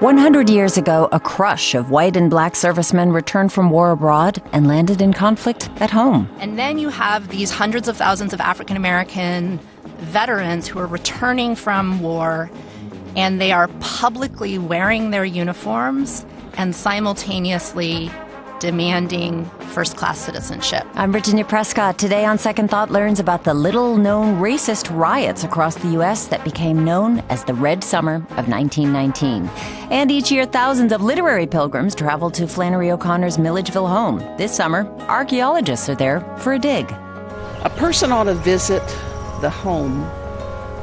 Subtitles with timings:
[0.00, 4.68] 100 years ago, a crush of white and black servicemen returned from war abroad and
[4.68, 6.30] landed in conflict at home.
[6.38, 9.58] And then you have these hundreds of thousands of African American
[9.96, 12.48] veterans who are returning from war
[13.16, 16.24] and they are publicly wearing their uniforms
[16.54, 18.08] and simultaneously
[18.60, 20.86] demanding first class citizenship.
[20.94, 21.98] I'm Virginia Prescott.
[21.98, 26.26] Today on Second Thought learns about the little known racist riots across the U.S.
[26.28, 29.48] that became known as the Red Summer of 1919.
[29.90, 34.18] And each year, thousands of literary pilgrims travel to Flannery O'Connor's Milledgeville home.
[34.36, 36.90] This summer, archaeologists are there for a dig.
[37.64, 38.86] A person ought to visit
[39.40, 40.02] the home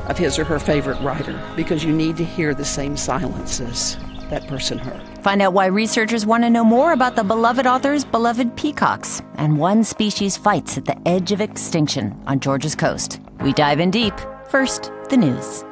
[0.07, 3.97] of his or her favorite writer because you need to hear the same silences
[4.29, 5.14] that person heard.
[5.25, 9.57] Find out why researchers want to know more about the beloved author's beloved peacocks and
[9.57, 13.19] one species fights at the edge of extinction on Georgia's coast.
[13.41, 14.13] We dive in deep.
[14.49, 15.63] First, the news.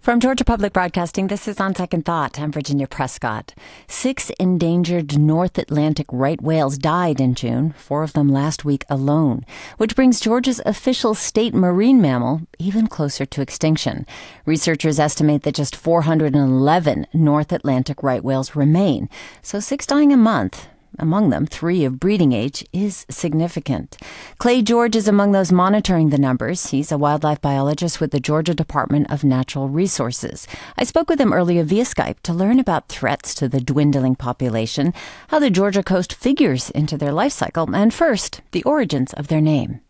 [0.00, 2.40] From Georgia Public Broadcasting, this is On Second Thought.
[2.40, 3.52] I'm Virginia Prescott.
[3.86, 9.44] Six endangered North Atlantic right whales died in June, four of them last week alone,
[9.76, 14.06] which brings Georgia's official state marine mammal even closer to extinction.
[14.46, 19.10] Researchers estimate that just 411 North Atlantic right whales remain,
[19.42, 20.66] so six dying a month
[20.98, 23.96] among them three of breeding age, is significant.
[24.38, 26.70] Clay George is among those monitoring the numbers.
[26.70, 30.46] He's a wildlife biologist with the Georgia Department of Natural Resources.
[30.76, 34.92] I spoke with him earlier via Skype to learn about threats to the dwindling population,
[35.28, 39.40] how the Georgia coast figures into their life cycle, and first, the origins of their
[39.40, 39.80] name.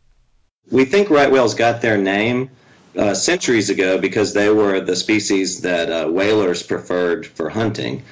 [0.70, 2.50] We think right whales got their name
[2.96, 8.02] uh, centuries ago because they were the species that uh, whalers preferred for hunting.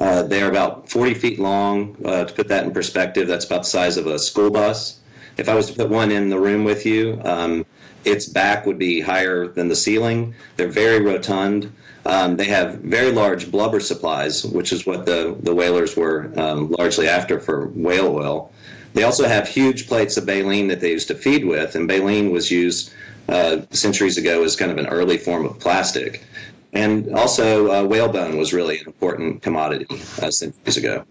[0.00, 1.96] Uh, they are about 40 feet long.
[2.04, 5.00] Uh, to put that in perspective, that's about the size of a school bus.
[5.36, 7.64] If I was to put one in the room with you, um,
[8.04, 10.34] its back would be higher than the ceiling.
[10.56, 11.72] They're very rotund.
[12.06, 16.70] Um, they have very large blubber supplies, which is what the, the whalers were um,
[16.70, 18.52] largely after for whale oil.
[18.94, 22.30] They also have huge plates of baleen that they used to feed with, and baleen
[22.30, 22.92] was used
[23.28, 26.24] uh, centuries ago as kind of an early form of plastic.
[26.78, 29.86] And also, uh, whalebone was really an important commodity
[30.22, 31.04] uh, centuries ago.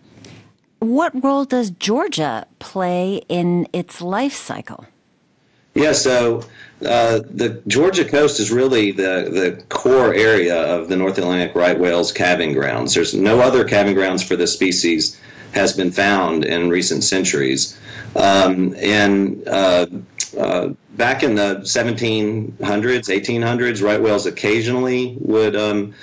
[0.80, 4.86] What role does Georgia play in its life cycle?
[5.74, 6.44] Yeah, so
[6.86, 11.78] uh, the Georgia coast is really the, the core area of the North Atlantic right
[11.78, 12.94] whale's calving grounds.
[12.94, 15.20] There's no other calving grounds for this species
[15.52, 17.78] has been found in recent centuries.
[18.16, 19.88] Um, and uh,
[20.38, 25.94] uh, back in the 1700s, 1800s, right whales occasionally would um,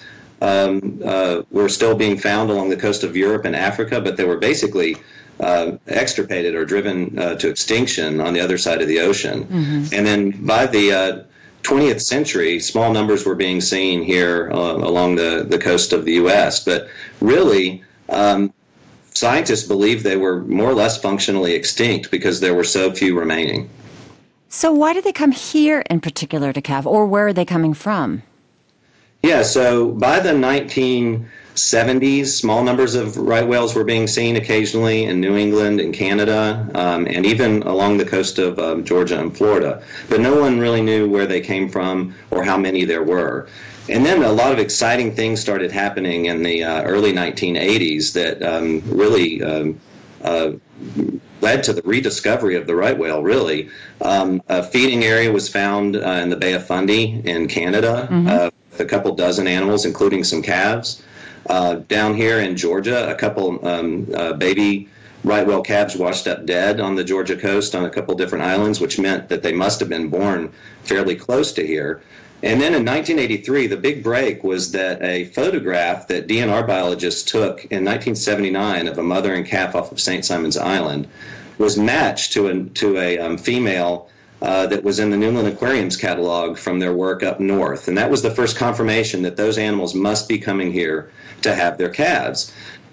[0.40, 4.24] um, uh, were still being found along the coast of Europe and Africa, but they
[4.24, 4.96] were basically
[5.40, 9.44] uh, extirpated or driven uh, to extinction on the other side of the ocean.
[9.44, 9.94] Mm-hmm.
[9.94, 11.26] And then by the
[11.62, 16.12] 20th uh, century, small numbers were being seen here along the, the coast of the
[16.14, 16.62] U.S.
[16.64, 16.88] But
[17.20, 18.52] really, um,
[19.14, 23.70] scientists believe they were more or less functionally extinct because there were so few remaining.
[24.54, 27.74] So, why did they come here in particular to calve, or where are they coming
[27.74, 28.22] from?
[29.20, 35.20] Yeah, so by the 1970s, small numbers of right whales were being seen occasionally in
[35.20, 39.82] New England and Canada, um, and even along the coast of um, Georgia and Florida.
[40.08, 43.48] But no one really knew where they came from or how many there were.
[43.88, 48.40] And then a lot of exciting things started happening in the uh, early 1980s that
[48.40, 49.80] um, really um,
[50.22, 50.52] uh,
[51.40, 53.68] led to the rediscovery of the right whale, really.
[54.00, 58.28] Um, a feeding area was found uh, in the Bay of Fundy in Canada mm-hmm.
[58.28, 61.02] uh, with a couple dozen animals, including some calves.
[61.48, 64.88] Uh, down here in Georgia, a couple um, uh, baby
[65.24, 68.80] right whale calves washed up dead on the Georgia coast on a couple different islands,
[68.80, 70.52] which meant that they must have been born
[70.82, 72.02] fairly close to here.
[72.44, 77.64] And then in 1983, the big break was that a photograph that DNR biologists took
[77.64, 80.22] in 1979 of a mother and calf off of St.
[80.22, 81.08] Simon's Island
[81.56, 84.10] was matched to a, to a um, female
[84.42, 87.88] uh, that was in the New England Aquarium's catalog from their work up north.
[87.88, 91.10] And that was the first confirmation that those animals must be coming here
[91.40, 92.52] to have their calves.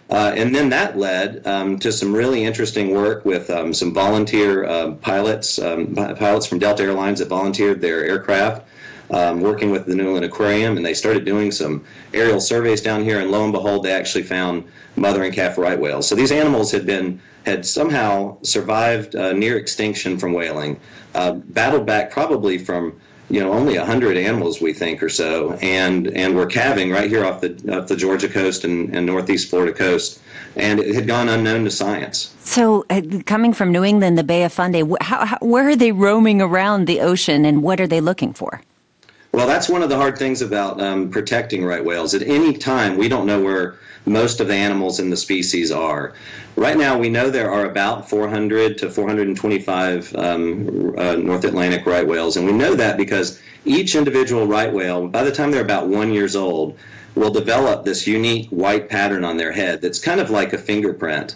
[0.10, 4.64] Uh, and then that led um, to some really interesting work with um, some volunteer
[4.64, 8.66] uh, pilots, um, pilots from Delta Airlines that volunteered their aircraft
[9.12, 13.04] um, working with the New England Aquarium, and they started doing some aerial surveys down
[13.04, 14.64] here, and lo and behold, they actually found
[14.96, 16.08] mother and calf right whales.
[16.08, 20.80] So these animals had been had somehow survived uh, near extinction from whaling,
[21.16, 23.00] uh, battled back probably from
[23.30, 27.24] you know only 100 animals we think or so and and were calving right here
[27.24, 30.20] off the off the Georgia coast and, and northeast Florida coast
[30.58, 32.36] and it had gone unknown to science.
[32.44, 35.94] So uh, coming from New England the Bay of Fundy how, how, where are they
[35.94, 38.62] roaming around the ocean and what are they looking for?
[39.34, 42.14] Well, that's one of the hard things about um, protecting right whales.
[42.14, 43.76] At any time, we don't know where
[44.06, 46.14] most of the animals in the species are.
[46.58, 52.06] Right now, we know there are about 400 to 425 um, uh, North Atlantic right
[52.06, 55.88] whales, and we know that because each individual right whale, by the time they're about
[55.88, 56.78] one years old,
[57.16, 61.36] will develop this unique white pattern on their head that's kind of like a fingerprint.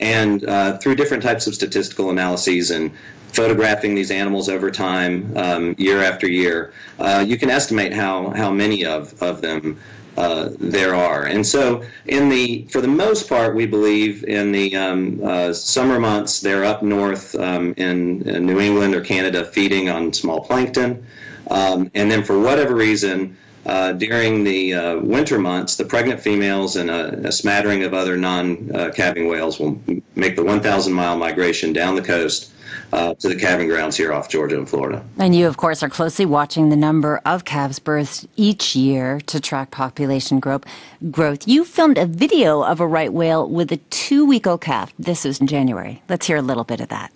[0.00, 2.90] And uh, through different types of statistical analyses and
[3.28, 8.50] photographing these animals over time, um, year after year, uh, you can estimate how, how
[8.50, 9.78] many of, of them
[10.16, 11.24] uh, there are.
[11.24, 15.98] And so, in the for the most part, we believe in the um, uh, summer
[15.98, 21.04] months they're up north um, in, in, New England or Canada feeding on small plankton,
[21.50, 23.36] um, and then for whatever reason.
[23.66, 28.16] Uh, during the uh, winter months, the pregnant females and a, a smattering of other
[28.16, 29.80] non-calving whales will
[30.14, 32.52] make the 1,000 mile migration down the coast
[32.92, 35.04] uh, to the calving grounds here off Georgia and Florida.
[35.18, 39.40] And you, of course, are closely watching the number of calves births each year to
[39.40, 40.64] track population growth.
[41.10, 41.48] Growth.
[41.48, 44.92] You filmed a video of a right whale with a two-week-old calf.
[44.98, 46.02] This was in January.
[46.08, 47.12] Let's hear a little bit of that.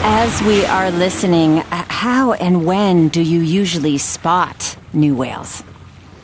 [0.00, 5.64] As we are listening, how and when do you usually spot new whales?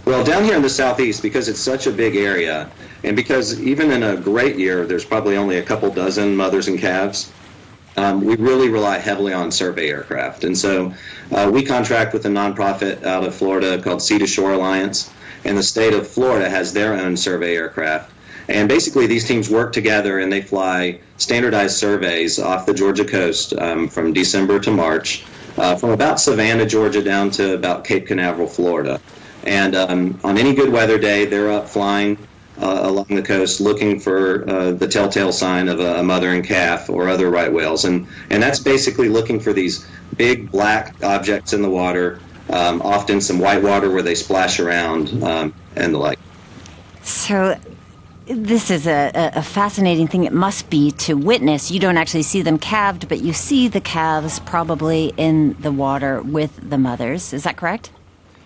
[0.05, 2.71] Well, down here in the southeast, because it's such a big area,
[3.03, 6.79] and because even in a great year, there's probably only a couple dozen mothers and
[6.79, 7.33] calves,
[7.97, 10.45] um, we really rely heavily on survey aircraft.
[10.45, 10.95] And so
[11.33, 15.11] uh, we contract with a nonprofit out of Florida called Sea to Shore Alliance,
[15.45, 18.13] and the state of Florida has their own survey aircraft.
[18.49, 23.55] And basically, these teams work together and they fly standardized surveys off the Georgia coast
[23.55, 25.25] um, from December to March,
[25.57, 29.01] uh, from about Savannah, Georgia, down to about Cape Canaveral, Florida.
[29.45, 32.19] And um, on any good weather day, they're up flying
[32.61, 36.89] uh, along the coast looking for uh, the telltale sign of a, mother and calf
[36.89, 37.85] or other right whales.
[37.85, 39.87] And, and that's basically looking for these
[40.17, 42.21] big black objects in the water,
[42.51, 46.19] um, often some white water where they splash around um, and the like.
[47.03, 47.59] So
[48.27, 50.25] this is a, a, fascinating thing.
[50.25, 51.71] It must be to witness.
[51.71, 56.23] You don't actually see them calved, but you see the calves probably in the water
[56.23, 57.33] with the mothers.
[57.33, 57.91] Is that correct?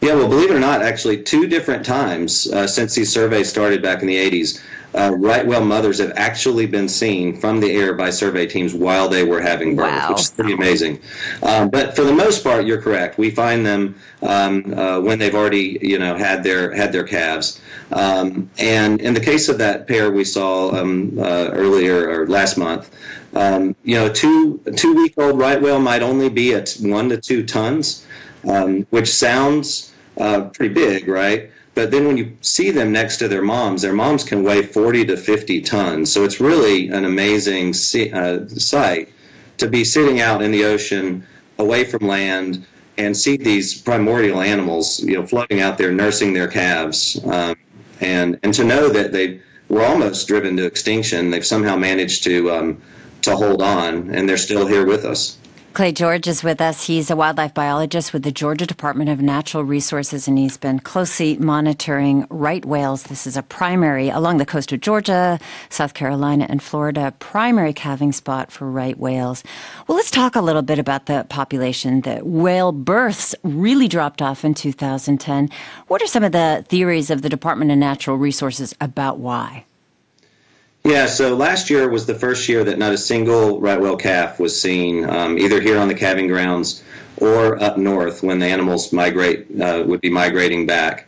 [0.00, 3.82] Yeah, well, believe it or not, actually, two different times uh, since these surveys started
[3.82, 4.62] back in the 80s,
[4.94, 9.08] uh, right whale mothers have actually been seen from the air by survey teams while
[9.08, 10.10] they were having birth, wow.
[10.10, 11.00] which is pretty amazing.
[11.42, 13.18] Um, but for the most part, you're correct.
[13.18, 17.60] We find them um, uh, when they've already, you know, had their had their calves.
[17.92, 22.56] Um, and in the case of that pair we saw um, uh, earlier or last
[22.56, 22.90] month,
[23.34, 27.18] um, you know, two two week old right whale might only be at one to
[27.18, 28.06] two tons,
[28.46, 31.50] um, which sounds uh, pretty big, right?
[31.74, 35.04] But then when you see them next to their moms, their moms can weigh 40
[35.06, 36.12] to 50 tons.
[36.12, 39.10] So it's really an amazing see, uh, sight
[39.58, 41.24] to be sitting out in the ocean
[41.58, 46.48] away from land and see these primordial animals, you know, floating out there nursing their
[46.48, 47.20] calves.
[47.24, 47.54] Um,
[48.00, 52.50] and, and to know that they were almost driven to extinction, they've somehow managed to,
[52.50, 52.82] um,
[53.22, 55.38] to hold on and they're still here with us.
[55.78, 56.84] Clay George is with us.
[56.84, 61.36] He's a wildlife biologist with the Georgia Department of Natural Resources, and he's been closely
[61.36, 63.04] monitoring right whales.
[63.04, 65.38] This is a primary along the coast of Georgia,
[65.68, 69.44] South Carolina, and Florida, primary calving spot for right whales.
[69.86, 72.00] Well, let's talk a little bit about the population.
[72.00, 75.48] The whale births really dropped off in 2010.
[75.86, 79.64] What are some of the theories of the Department of Natural Resources about why?
[80.84, 84.40] Yeah, so last year was the first year that not a single right whale calf
[84.40, 86.82] was seen, um, either here on the calving grounds
[87.18, 91.06] or up north when the animals migrate uh, would be migrating back.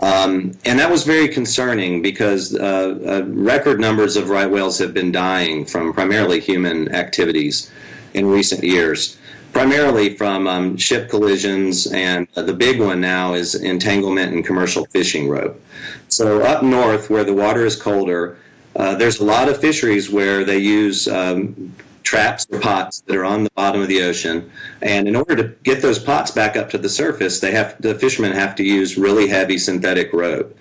[0.00, 4.92] Um, and that was very concerning because uh, uh, record numbers of right whales have
[4.92, 7.70] been dying from primarily human activities
[8.14, 9.16] in recent years,
[9.52, 14.86] primarily from um, ship collisions, and uh, the big one now is entanglement in commercial
[14.86, 15.62] fishing rope.
[16.08, 18.38] So up north, where the water is colder,
[18.76, 23.24] uh, there's a lot of fisheries where they use um, traps or pots that are
[23.24, 24.50] on the bottom of the ocean,
[24.80, 27.94] and in order to get those pots back up to the surface, they have the
[27.94, 30.56] fishermen have to use really heavy synthetic rope.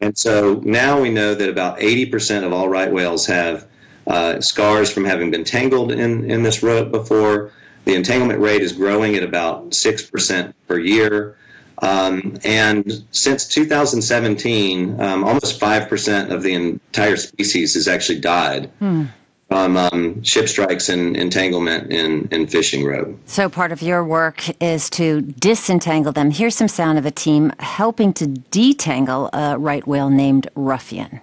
[0.00, 3.68] And so now we know that about 80% of all right whales have
[4.08, 7.52] uh, scars from having been tangled in, in this rope before.
[7.84, 11.36] The entanglement rate is growing at about 6% per year.
[11.82, 19.06] Um, and since 2017, um, almost 5% of the entire species has actually died hmm.
[19.48, 23.18] from um, ship strikes and entanglement in, in fishing rope.
[23.26, 26.30] So, part of your work is to disentangle them.
[26.30, 31.20] Here's some sound of a team helping to detangle a right whale named Ruffian.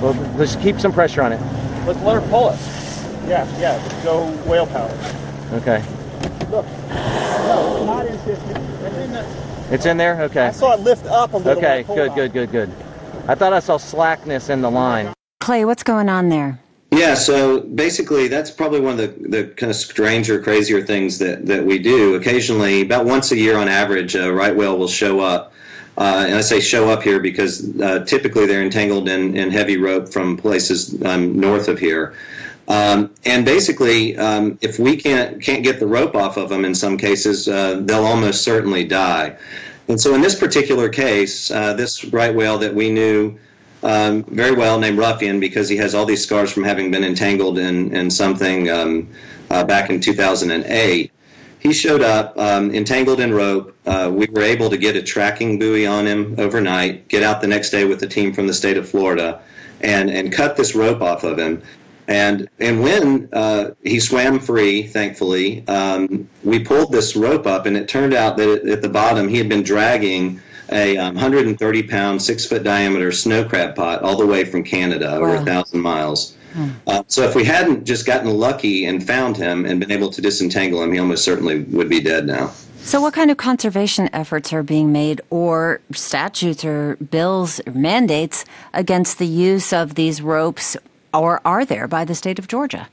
[0.00, 1.40] Well, let's keep some pressure on it.
[1.86, 2.58] Let's let her pull it.
[3.28, 4.02] Yeah, yeah.
[4.02, 4.90] Go whale power.
[5.52, 5.84] Okay.
[6.50, 6.66] Look.
[6.66, 8.71] No, it's not in 50.
[9.72, 10.04] It's in the.
[10.04, 10.22] It's in there?
[10.22, 10.46] Okay.
[10.48, 11.58] I saw it lift up a little.
[11.58, 12.70] Okay, it good, good, good, good.
[13.26, 15.12] I thought I saw slackness in the line.
[15.40, 16.60] Clay, what's going on there?
[16.90, 21.46] Yeah, so basically, that's probably one of the, the kind of stranger, crazier things that,
[21.46, 22.16] that we do.
[22.16, 25.52] Occasionally, about once a year on average, a right whale will show up.
[25.96, 29.78] Uh, and I say show up here because uh, typically they're entangled in, in heavy
[29.78, 32.14] rope from places um, north of here.
[32.68, 36.74] Um, and basically, um, if we can't can't get the rope off of them, in
[36.74, 39.36] some cases, uh, they'll almost certainly die.
[39.88, 43.36] And so, in this particular case, uh, this right whale that we knew
[43.82, 47.58] um, very well, named Ruffian, because he has all these scars from having been entangled
[47.58, 49.08] in in something um,
[49.50, 51.10] uh, back in 2008.
[51.58, 53.76] He showed up um, entangled in rope.
[53.86, 57.08] Uh, we were able to get a tracking buoy on him overnight.
[57.08, 59.40] Get out the next day with the team from the state of Florida,
[59.80, 61.62] and and cut this rope off of him.
[62.08, 67.76] And and when uh, he swam free, thankfully, um, we pulled this rope up, and
[67.76, 70.40] it turned out that at, the bottom he had been dragging
[70.70, 75.14] a um, 130 pound, six foot diameter snow crab pot all the way from Canada,
[75.14, 75.42] over Wow.
[75.42, 76.36] a thousand miles.
[76.86, 80.20] Uh, so if we hadn't just gotten lucky and found him and been able to
[80.20, 82.52] disentangle him, he almost certainly would be dead now.
[82.84, 88.44] So, what kind of conservation efforts are being made, or statutes, or bills, or mandates
[88.74, 90.76] against the use of these ropes,
[91.12, 92.88] or are there by the state of Georgia?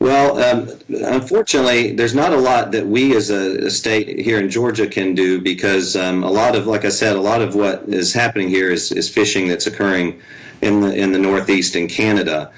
[0.00, 4.50] Well, um, unfortunately, there's not a lot that we as a, a state here in
[4.50, 7.84] Georgia can do because um, a lot of, like I said, a lot of what
[7.88, 10.20] is happening here is, is fishing that's occurring
[10.60, 12.50] in the in the Northeast in Canada.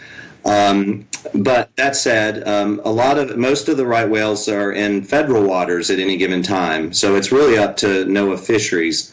[0.45, 5.02] Um, but that said, um, a lot of most of the right whales are in
[5.02, 9.12] federal waters at any given time, so it's really up to NOAA Fisheries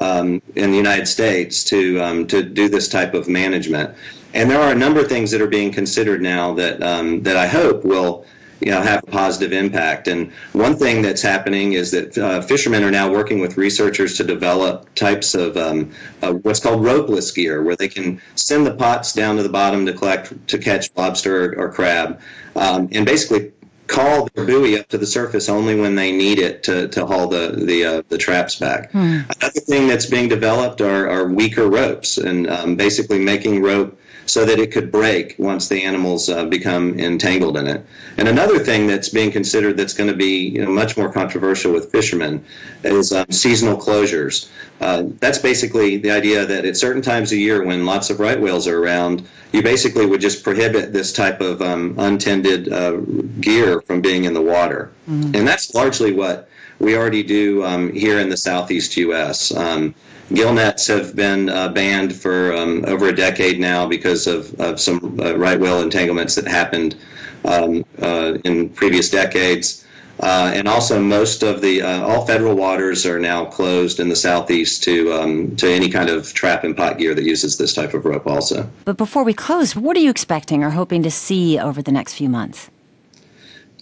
[0.00, 3.94] um, in the United States to um, to do this type of management.
[4.32, 7.36] And there are a number of things that are being considered now that um, that
[7.36, 8.26] I hope will
[8.60, 10.08] you know have a positive impact.
[10.08, 14.24] And one thing that's happening is that uh, fishermen are now working with researchers to
[14.24, 19.12] develop types of um, uh, what's called ropeless gear, where they can send the pots
[19.12, 22.20] down to the bottom to collect to catch lobster or, or crab,
[22.56, 23.52] um, and basically
[23.86, 27.28] call the buoy up to the surface only when they need it to, to haul
[27.28, 28.92] the the, uh, the traps back.
[28.94, 34.44] Another thing that's being developed are, are weaker ropes and um, basically making rope so
[34.44, 37.84] that it could break once the animals uh, become entangled in it.
[38.16, 41.72] And another thing that's being considered that's going to be you know, much more controversial
[41.72, 42.44] with fishermen
[42.82, 44.48] is um, seasonal closures.
[44.80, 48.40] Uh, that's basically the idea that at certain times of year when lots of right
[48.40, 52.96] whales are around, you basically would just prohibit this type of um, untended uh,
[53.40, 54.90] gear from being in the water.
[55.06, 59.54] And that's largely what we already do um, here in the southeast U.S.
[59.54, 59.94] Um,
[60.32, 64.80] gill nets have been uh, banned for um, over a decade now because of, of
[64.80, 66.96] some uh, right whale entanglements that happened
[67.44, 69.84] um, uh, in previous decades.
[70.20, 74.14] Uh, and also, most of the uh, all federal waters are now closed in the
[74.16, 77.94] southeast to um, to any kind of trap and pot gear that uses this type
[77.94, 78.24] of rope.
[78.24, 81.90] Also, But before we close, what are you expecting or hoping to see over the
[81.90, 82.70] next few months?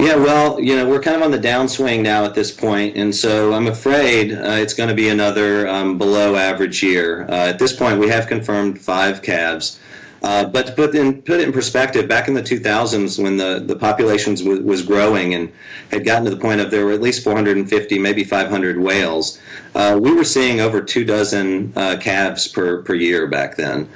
[0.02, 3.14] Yeah, well, you know, we're kind of on the downswing now at this point, and
[3.14, 7.23] so I'm afraid uh, it's going to be another um, below average year.
[7.28, 9.78] Uh, at this point, we have confirmed five calves.
[10.25, 13.62] Uh, but to put in put it in perspective, back in the 2000s, when the
[13.64, 15.52] the population was, was growing and
[15.92, 19.38] had gotten to the point of there were at least 450, maybe 500 whales,
[19.76, 23.88] uh, we were seeing over two dozen uh, calves per per year back then.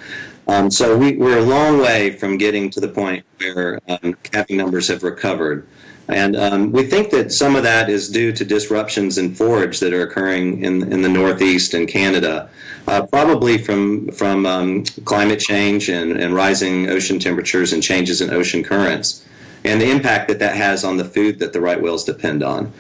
[0.47, 4.57] Um, so we, we're a long way from getting to the point where um, calving
[4.57, 5.67] numbers have recovered.
[6.09, 9.93] And um, we think that some of that is due to disruptions in forage that
[9.93, 12.49] are occurring in, in the Northeast and Canada,
[12.87, 18.31] uh, probably from, from um, climate change and, and rising ocean temperatures and changes in
[18.31, 19.27] ocean currents,
[19.65, 22.73] and the impact that that has on the food that the right whales depend on.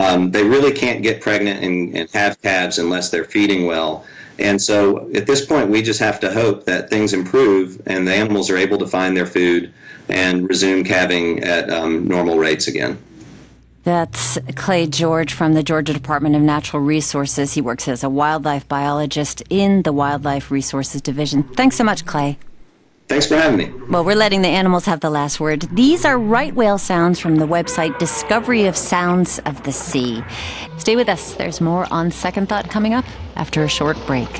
[0.00, 4.06] Um, they really can't get pregnant and, and have calves unless they're feeding well.
[4.38, 8.14] And so at this point, we just have to hope that things improve and the
[8.14, 9.72] animals are able to find their food
[10.12, 12.98] and resume calving at um, normal rates again.
[13.84, 17.52] That's Clay George from the Georgia Department of Natural Resources.
[17.54, 21.42] He works as a wildlife biologist in the Wildlife Resources Division.
[21.42, 22.38] Thanks so much, Clay.
[23.08, 23.72] Thanks for having me.
[23.90, 25.62] Well, we're letting the animals have the last word.
[25.72, 30.22] These are right whale sounds from the website Discovery of Sounds of the Sea.
[30.78, 31.34] Stay with us.
[31.34, 33.04] There's more on Second Thought coming up
[33.34, 34.30] after a short break.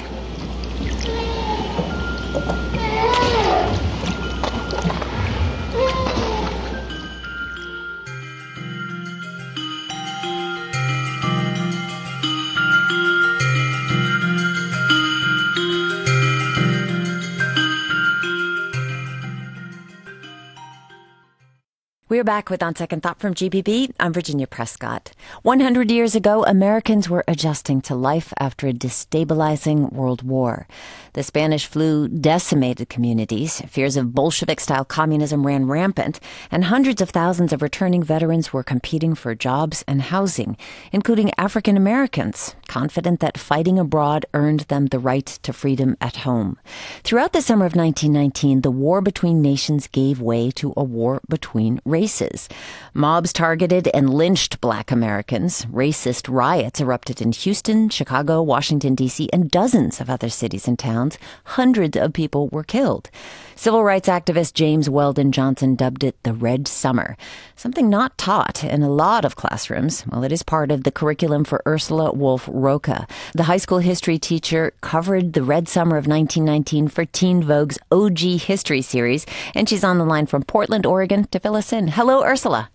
[22.12, 23.94] We're back with On Second Thought from GPB.
[23.98, 25.12] I'm Virginia Prescott.
[25.44, 30.68] 100 years ago, Americans were adjusting to life after a destabilizing world war.
[31.14, 37.08] The Spanish flu decimated communities, fears of Bolshevik style communism ran rampant, and hundreds of
[37.08, 40.58] thousands of returning veterans were competing for jobs and housing,
[40.92, 46.58] including African Americans, confident that fighting abroad earned them the right to freedom at home.
[47.04, 51.80] Throughout the summer of 1919, the war between nations gave way to a war between
[51.86, 52.48] races races.
[52.94, 55.64] Mobs targeted and lynched black Americans.
[55.66, 61.16] Racist riots erupted in Houston, Chicago, Washington, D.C., and dozens of other cities and towns.
[61.44, 63.08] Hundreds of people were killed.
[63.54, 67.16] Civil rights activist James Weldon Johnson dubbed it the Red Summer,
[67.54, 70.04] something not taught in a lot of classrooms.
[70.08, 73.06] Well, it is part of the curriculum for Ursula Wolfe-Rocca.
[73.34, 78.18] The high school history teacher covered the Red Summer of 1919 for Teen Vogue's OG
[78.40, 81.91] History series, and she's on the line from Portland, Oregon to fill us in.
[81.92, 82.70] Hello, Ursula.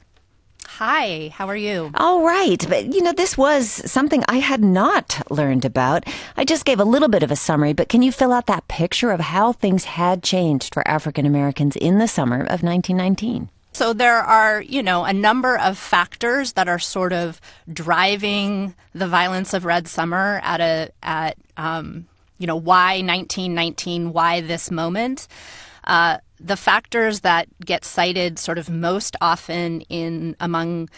[0.67, 1.89] Hi, how are you?
[1.95, 2.63] All right.
[2.69, 6.03] But, you know, this was something I had not learned about.
[6.35, 8.67] I just gave a little bit of a summary, but can you fill out that
[8.67, 13.49] picture of how things had changed for African Americans in the summer of 1919?
[13.73, 17.41] So there are, you know, a number of factors that are sort of
[17.73, 22.05] driving the violence of Red Summer at a at um,
[22.37, 25.27] you know why 1919, why this moment.
[25.83, 30.89] Uh, the factors that get cited sort of most often in among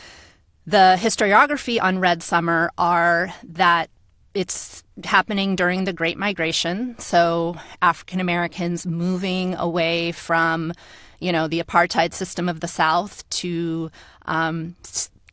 [0.65, 3.89] the historiography on Red Summer are that
[4.33, 6.95] it's happening during the Great Migration.
[6.99, 10.73] So African Americans moving away from,
[11.19, 13.89] you know, the apartheid system of the South to
[14.25, 14.75] um,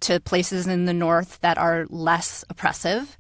[0.01, 3.17] to places in the North that are less oppressive.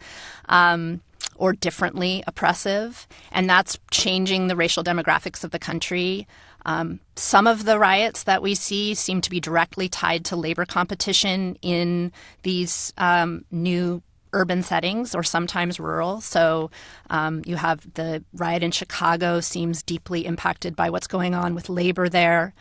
[0.48, 1.00] Um,
[1.38, 6.26] or differently oppressive, and that's changing the racial demographics of the country.
[6.66, 10.66] Um, some of the riots that we see seem to be directly tied to labor
[10.66, 16.20] competition in these um, new urban settings or sometimes rural.
[16.20, 16.72] So
[17.08, 21.68] um, you have the riot in Chicago seems deeply impacted by what's going on with
[21.68, 22.52] labor there.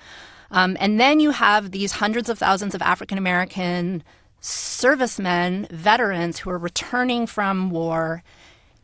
[0.51, 4.03] Um, and then you have these hundreds of thousands of African American
[4.39, 8.21] servicemen, veterans who are returning from war,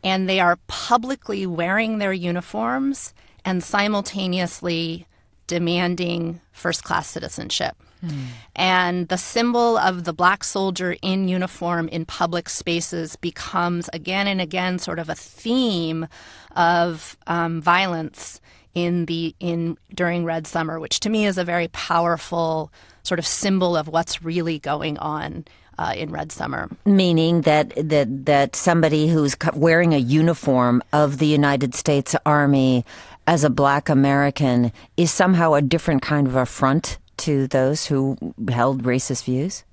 [0.02, 5.06] and they are publicly wearing their uniforms and simultaneously
[5.52, 7.76] demanding first class citizenship.
[8.02, 8.24] Mm.
[8.56, 14.40] And the symbol of the black soldier in uniform in public spaces becomes again and
[14.40, 16.08] again sort of a theme
[16.56, 18.40] of um, violence
[18.74, 23.26] in the in during Red Summer, which to me is a very powerful sort of
[23.26, 25.44] symbol of what's really going on
[25.78, 26.70] uh, in Red Summer.
[26.86, 32.86] Meaning that that that somebody who's wearing a uniform of the United States Army
[33.26, 38.16] as a black American is somehow a different kind of affront to those who
[38.48, 39.64] held racist views?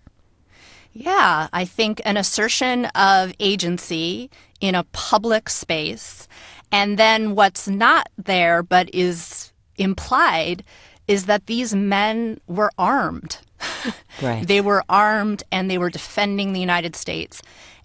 [0.91, 6.27] Yeah, I think an assertion of agency in a public space,
[6.71, 10.63] and then what's not there but is implied
[11.07, 13.39] is that these men were armed.
[14.21, 14.45] Right.
[14.45, 17.41] they were armed and they were defending the United States.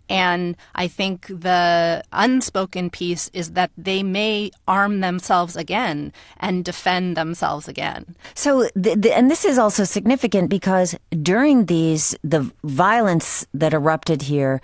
[0.09, 7.17] And I think the unspoken piece is that they may arm themselves again and defend
[7.17, 8.14] themselves again.
[8.35, 14.23] So, the, the, and this is also significant because during these, the violence that erupted
[14.23, 14.61] here,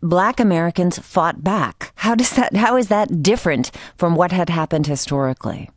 [0.00, 1.92] black Americans fought back.
[1.96, 5.70] How does that, how is that different from what had happened historically?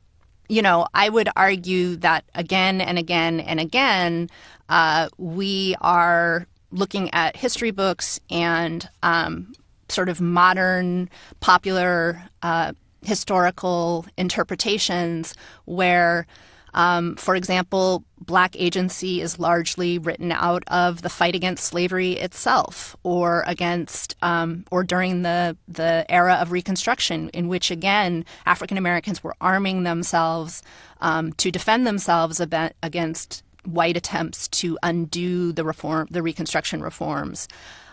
[0.50, 4.30] You know, I would argue that again and again and again,
[4.70, 9.54] uh, we are looking at history books and um,
[9.90, 11.10] sort of modern
[11.40, 15.34] popular uh, historical interpretations
[15.66, 16.28] where
[16.74, 22.96] um, for example, black agency is largely written out of the fight against slavery itself,
[23.02, 29.24] or against, um, or during the the era of Reconstruction, in which again African Americans
[29.24, 30.62] were arming themselves
[31.02, 32.40] um, to defend themselves
[32.84, 37.48] against white attempts to undo the reform, the Reconstruction reforms.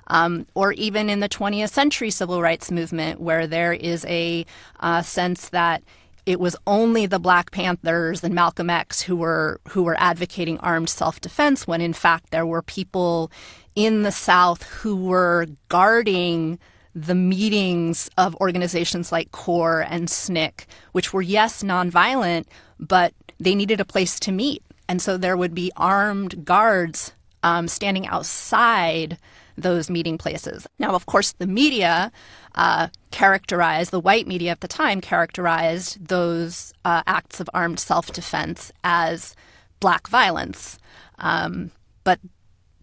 [0.08, 4.44] Um, or even in the 20th century civil rights movement, where there is a
[4.80, 5.82] uh, sense that
[6.26, 10.88] it was only the Black Panthers and Malcolm X who were who were advocating armed
[10.88, 13.30] self-defense, when in fact there were people
[13.74, 16.58] in the South who were guarding
[16.94, 22.44] the meetings of organizations like CORE and SNCC, which were yes nonviolent,
[22.78, 27.68] but they needed a place to meet and so there would be armed guards um,
[27.68, 29.18] standing outside
[29.56, 30.66] those meeting places.
[30.78, 32.10] Now, of course, the media
[32.54, 38.12] uh, characterized, the white media at the time characterized those uh, acts of armed self
[38.12, 39.36] defense as
[39.80, 40.78] black violence.
[41.18, 41.70] Um,
[42.02, 42.18] but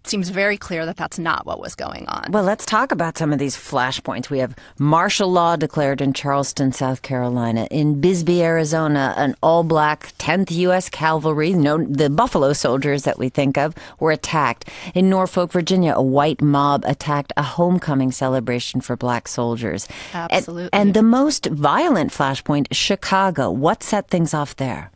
[0.08, 2.32] seems very clear that that's not what was going on.
[2.32, 4.30] Well, let's talk about some of these flashpoints.
[4.30, 7.68] We have martial law declared in Charleston, South Carolina.
[7.72, 10.90] In Bisbee, Arizona, an all black 10th U.S.
[10.90, 14.70] Cavalry, no, the Buffalo soldiers that we think of, were attacked.
[14.94, 19.88] In Norfolk, Virginia, a white mob attacked a homecoming celebration for black soldiers.
[20.14, 20.70] Absolutely.
[20.74, 23.52] And, and the most violent flashpoint, Chicago.
[23.52, 24.92] What set things off there?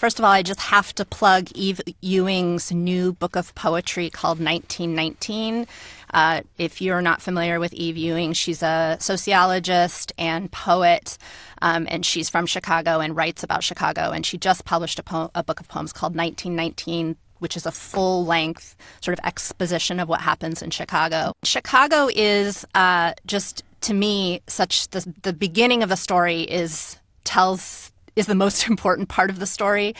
[0.00, 4.38] First of all, I just have to plug Eve Ewing's new book of poetry called
[4.40, 5.66] 1919.
[6.14, 11.18] Uh, if you're not familiar with Eve Ewing, she's a sociologist and poet,
[11.60, 14.10] um, and she's from Chicago and writes about Chicago.
[14.10, 17.72] And she just published a, po- a book of poems called 1919 which is a
[17.72, 21.32] full length sort of exposition of what happens in Chicago.
[21.42, 27.89] Chicago is uh, just to me such the the beginning of the story is tells
[28.20, 29.94] is the most important part of the story.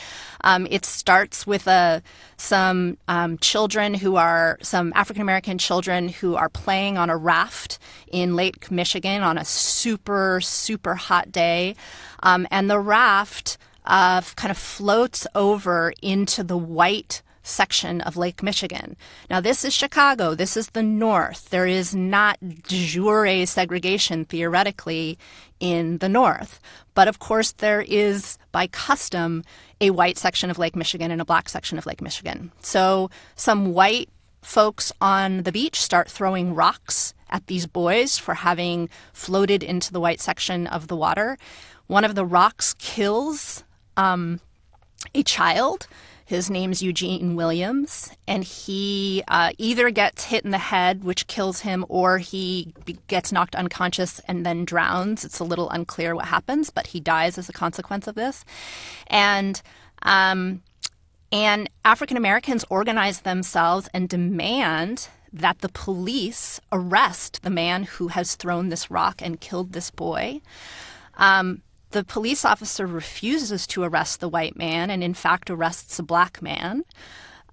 [0.45, 1.99] Um, it starts with uh,
[2.37, 7.79] some um, children who are some African American children who are playing on a raft
[8.09, 11.75] in Lake Michigan on a super super hot day,
[12.23, 18.43] um, and the raft uh, kind of floats over into the white section of Lake
[18.43, 18.95] Michigan.
[19.29, 20.35] Now, this is Chicago.
[20.35, 21.49] This is the North.
[21.49, 25.17] There is not de jure segregation theoretically
[25.61, 26.59] in the North.
[26.93, 29.45] But of course, there is, by custom,
[29.79, 32.51] a white section of Lake Michigan and a black section of Lake Michigan.
[32.59, 34.09] So some white
[34.41, 40.01] folks on the beach start throwing rocks at these boys for having floated into the
[40.01, 41.37] white section of the water.
[41.87, 43.63] One of the rocks kills
[43.95, 44.41] um,
[45.13, 45.87] a child
[46.31, 51.59] his name's Eugene Williams, and he uh, either gets hit in the head, which kills
[51.59, 52.73] him, or he
[53.07, 55.25] gets knocked unconscious and then drowns.
[55.25, 58.45] It's a little unclear what happens, but he dies as a consequence of this.
[59.07, 59.61] And
[60.03, 60.63] um,
[61.33, 68.35] and African Americans organize themselves and demand that the police arrest the man who has
[68.35, 70.39] thrown this rock and killed this boy.
[71.17, 71.61] Um,
[71.91, 76.41] the police officer refuses to arrest the white man and, in fact, arrests a black
[76.41, 76.83] man.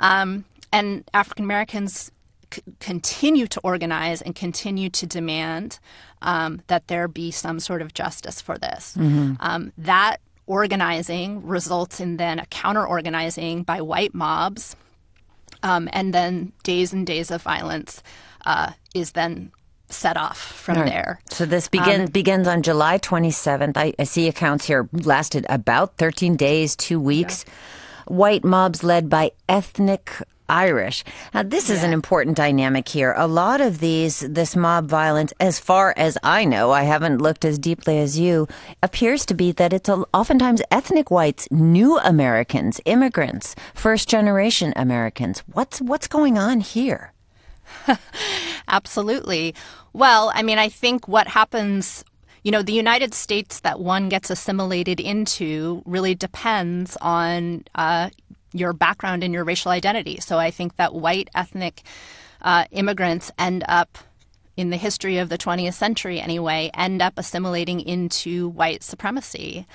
[0.00, 2.10] Um, and African Americans
[2.52, 5.78] c- continue to organize and continue to demand
[6.22, 8.96] um, that there be some sort of justice for this.
[8.96, 9.34] Mm-hmm.
[9.40, 14.76] Um, that organizing results in then a counter organizing by white mobs.
[15.62, 18.02] Um, and then days and days of violence
[18.46, 19.50] uh, is then
[19.90, 20.86] set off from right.
[20.86, 21.20] there.
[21.30, 23.76] So this begin, um, begins on July 27th.
[23.76, 27.44] I, I, see accounts here lasted about 13 days, two weeks.
[27.46, 27.54] Yeah.
[28.14, 31.04] White mobs led by ethnic Irish.
[31.34, 31.86] Now, this is yeah.
[31.86, 33.14] an important dynamic here.
[33.16, 37.44] A lot of these, this mob violence, as far as I know, I haven't looked
[37.44, 38.48] as deeply as you,
[38.82, 45.42] appears to be that it's oftentimes ethnic whites, new Americans, immigrants, first generation Americans.
[45.52, 47.12] What's what's going on here?
[48.68, 49.54] Absolutely.
[49.92, 52.04] Well, I mean, I think what happens
[52.42, 58.10] you know, the United States that one gets assimilated into really depends on uh,
[58.52, 60.18] your background and your racial identity.
[60.20, 61.82] So I think that white ethnic
[62.40, 63.98] uh, immigrants end up,
[64.56, 69.66] in the history of the 20th century anyway, end up assimilating into white supremacy.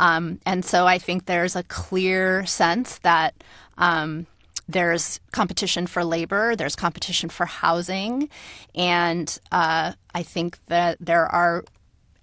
[0.00, 3.34] Um, and so I think there's a clear sense that.
[3.78, 4.26] Um,
[4.68, 8.28] there's competition for labor, there's competition for housing,
[8.74, 11.64] and uh, I think that there are,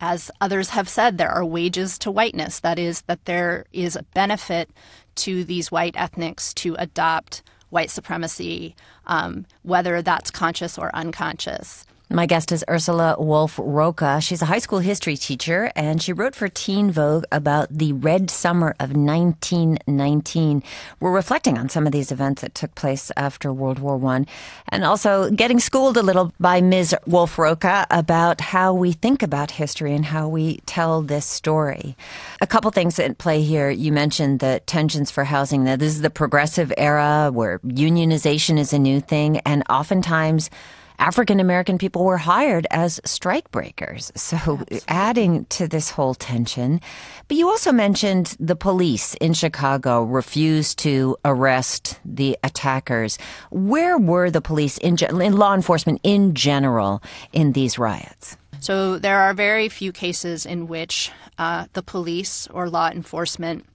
[0.02, 2.60] as others have said, there are wages to whiteness.
[2.60, 4.70] That is, that there is a benefit
[5.16, 8.76] to these white ethnics to adopt white supremacy,
[9.08, 11.86] um, whether that's conscious or unconscious.
[12.10, 14.22] My guest is Ursula Wolfe-Rocca.
[14.22, 18.30] She's a high school history teacher, and she wrote for Teen Vogue about the Red
[18.30, 20.64] Summer of 1919.
[21.00, 24.28] We're reflecting on some of these events that took place after World War One,
[24.68, 26.94] and also getting schooled a little by Ms.
[27.08, 31.96] Wolfe-Rocca about how we think about history and how we tell this story.
[32.42, 33.72] A couple things at play here.
[33.72, 35.64] You mentioned the tensions for housing.
[35.64, 40.52] Now, this is the progressive era where unionization is a new thing, and oftentimes
[41.00, 44.16] African American people were hired as strikebreakers.
[44.18, 44.82] So Absolutely.
[44.88, 46.82] adding to this whole tension.
[47.28, 53.18] But you also mentioned the police in Chicago refused to arrest the attackers.
[53.52, 57.02] Where were the police in, in law enforcement in general
[57.32, 58.38] in these riots?
[58.60, 63.66] So there are very few cases in which uh, the police or law enforcement,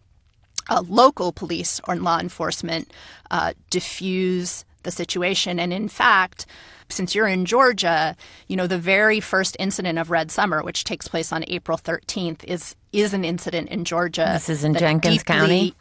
[0.70, 2.90] uh, local police or law enforcement,
[3.30, 5.60] uh, diffuse the situation.
[5.60, 6.46] And in fact,
[6.88, 11.06] since you're in Georgia, you know, the very first incident of Red Summer, which takes
[11.06, 14.30] place on April 13th, is is an incident in Georgia.
[14.32, 15.74] This is in Jenkins deeply, County.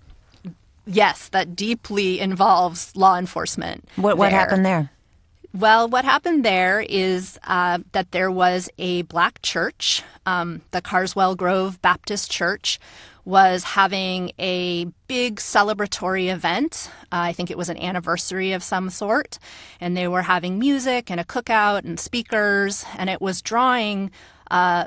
[0.85, 3.87] yes, that deeply involves law enforcement.
[3.95, 4.39] What what there.
[4.39, 4.91] happened there?
[5.53, 11.35] Well, what happened there is uh, that there was a black church, um, the Carswell
[11.35, 12.79] Grove Baptist Church,
[13.27, 16.89] was having a big celebratory event.
[17.11, 19.37] Uh, I think it was an anniversary of some sort,
[19.81, 24.11] and they were having music and a cookout and speakers, and it was drawing.
[24.49, 24.85] Uh,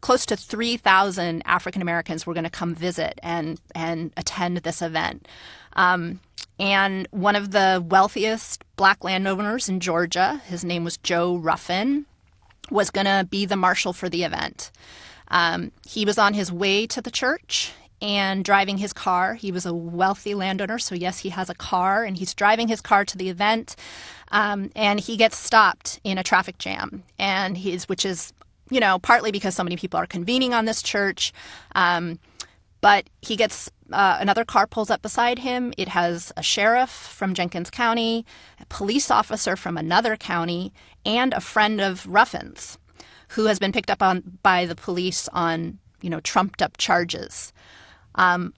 [0.00, 5.26] close to 3,000 African Americans were going to come visit and, and attend this event.
[5.72, 6.20] Um,
[6.60, 12.06] and one of the wealthiest black landowners in Georgia, his name was Joe Ruffin,
[12.70, 14.70] was going to be the marshal for the event.
[15.32, 19.34] Um, he was on his way to the church and driving his car.
[19.34, 22.80] He was a wealthy landowner, so yes, he has a car, and he's driving his
[22.80, 23.76] car to the event.
[24.30, 28.32] Um, and he gets stopped in a traffic jam, and he's which is
[28.70, 31.32] you know partly because so many people are convening on this church.
[31.74, 32.18] Um,
[32.80, 35.72] but he gets uh, another car pulls up beside him.
[35.78, 38.26] It has a sheriff from Jenkins County,
[38.60, 40.72] a police officer from another county,
[41.06, 42.78] and a friend of Ruffin's,
[43.34, 47.52] who has been picked up on by the police on you know trumped up charges.
[48.14, 48.54] Um,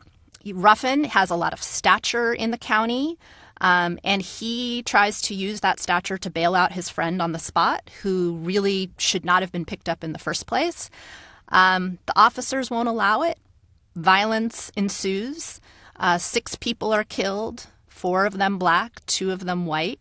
[0.52, 3.18] Ruffin has a lot of stature in the county.
[3.60, 7.38] Um, and he tries to use that stature to bail out his friend on the
[7.38, 10.90] spot, who really should not have been picked up in the first place.
[11.50, 13.38] Um, the officers won't allow it.
[13.94, 15.60] Violence ensues.
[15.96, 20.00] Uh, six people are killed, four of them black, two of them white.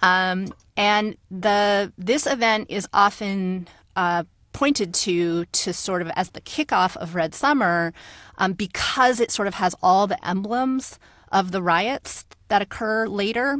[0.00, 6.40] Um, and the this event is often uh, pointed to to sort of as the
[6.40, 7.92] kickoff of Red Summer
[8.38, 10.98] um, because it sort of has all the emblems
[11.30, 13.58] of the riots that occur later.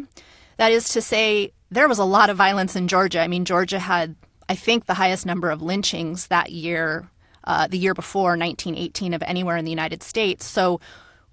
[0.59, 3.21] That is to say, there was a lot of violence in Georgia.
[3.21, 4.15] I mean, Georgia had,
[4.49, 7.09] I think, the highest number of lynchings that year,
[7.45, 10.45] uh, the year before, 1918, of anywhere in the United States.
[10.45, 10.81] So,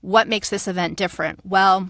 [0.02, 1.46] what makes this event different?
[1.46, 1.90] Well,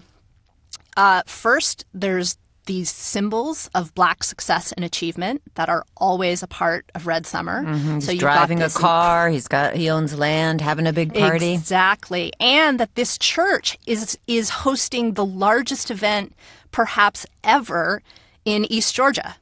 [0.96, 2.36] uh, first, there's
[2.70, 7.64] these symbols of black success and achievement that are always a part of Red Summer.
[7.64, 7.94] Mm-hmm.
[7.96, 9.28] He's so you've driving got a car.
[9.28, 11.52] He's got he owns land, having a big party.
[11.52, 12.32] Exactly.
[12.38, 16.32] And that this church is is hosting the largest event
[16.70, 18.02] perhaps ever
[18.44, 19.34] in East Georgia.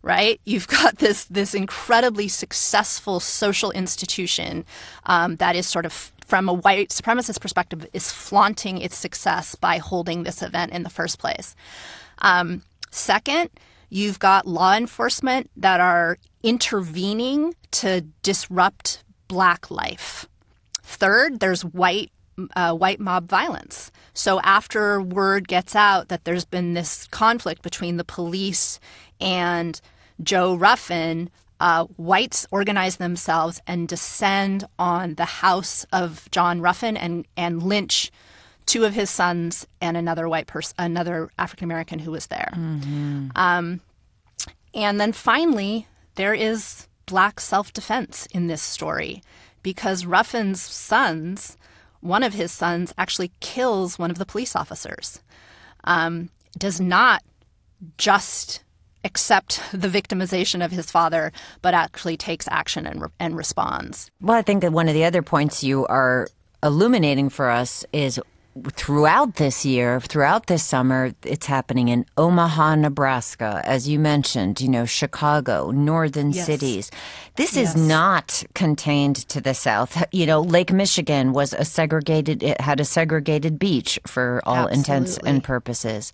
[0.00, 0.40] Right?
[0.46, 4.64] You've got this this incredibly successful social institution
[5.04, 9.76] um, that is sort of from a white supremacist perspective is flaunting its success by
[9.76, 11.54] holding this event in the first place.
[12.22, 13.50] Um, second,
[13.90, 20.26] you've got law enforcement that are intervening to disrupt black life.
[20.82, 22.10] Third, there's white
[22.56, 23.90] uh, white mob violence.
[24.14, 28.80] So after word gets out that there's been this conflict between the police
[29.20, 29.78] and
[30.22, 31.30] Joe Ruffin,
[31.60, 38.10] uh, whites organize themselves and descend on the house of John Ruffin and and lynch
[38.66, 42.50] two of his sons and another white person, another African American who was there.
[43.36, 43.80] Um,
[44.74, 49.22] and then finally, there is black self defense in this story
[49.62, 51.56] because Ruffin's sons,
[52.00, 55.20] one of his sons, actually kills one of the police officers.
[55.84, 57.22] Um, does not
[57.98, 58.62] just
[59.04, 64.10] accept the victimization of his father, but actually takes action and, re- and responds.
[64.20, 66.28] Well, I think that one of the other points you are
[66.62, 68.20] illuminating for us is
[68.72, 74.68] throughout this year, throughout this summer, it's happening in Omaha, Nebraska, as you mentioned, you
[74.68, 76.46] know, Chicago, northern Yes.
[76.46, 76.90] cities.
[77.36, 77.70] This Yes.
[77.74, 80.04] is not contained to the South.
[80.12, 85.18] You know, Lake Michigan was a segregated, it had a segregated beach for all intents
[85.24, 86.12] and purposes.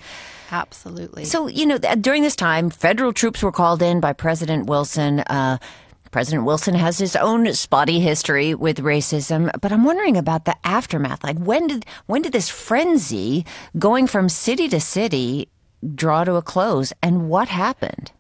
[0.52, 1.24] Absolutely.
[1.24, 5.20] So, you know, during this time, federal troops were called in by President Wilson.
[5.20, 5.58] Uh,
[6.10, 11.22] President Wilson has his own spotty history with racism, but I'm wondering about the aftermath.
[11.22, 13.44] Like, when did when did this frenzy,
[13.78, 15.48] going from city to city,
[15.94, 18.12] draw to a close, and what happened?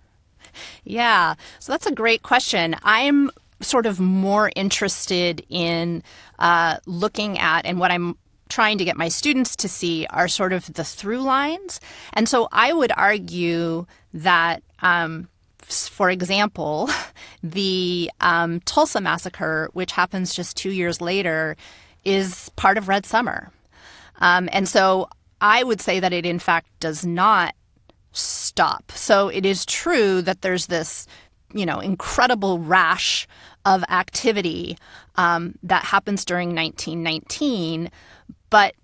[0.84, 2.76] Yeah, so that's a great question.
[2.82, 6.02] I'm sort of more interested in
[6.38, 8.16] uh, looking at, and what I'm
[8.48, 11.80] trying to get my students to see are sort of the through lines.
[12.12, 15.28] And so I would argue that, um,
[15.68, 16.90] for example,
[17.42, 21.56] the um, Tulsa massacre, which happens just two years later,
[22.04, 23.50] is part of Red Summer.
[24.20, 25.08] Um, and so
[25.40, 27.54] I would say that it, in fact, does not
[28.12, 28.90] stop.
[28.92, 31.06] So it is true that there's this,
[31.52, 33.28] you know, incredible rash
[33.64, 34.78] of activity
[35.16, 37.90] um, that happens during 1919,
[38.50, 38.74] but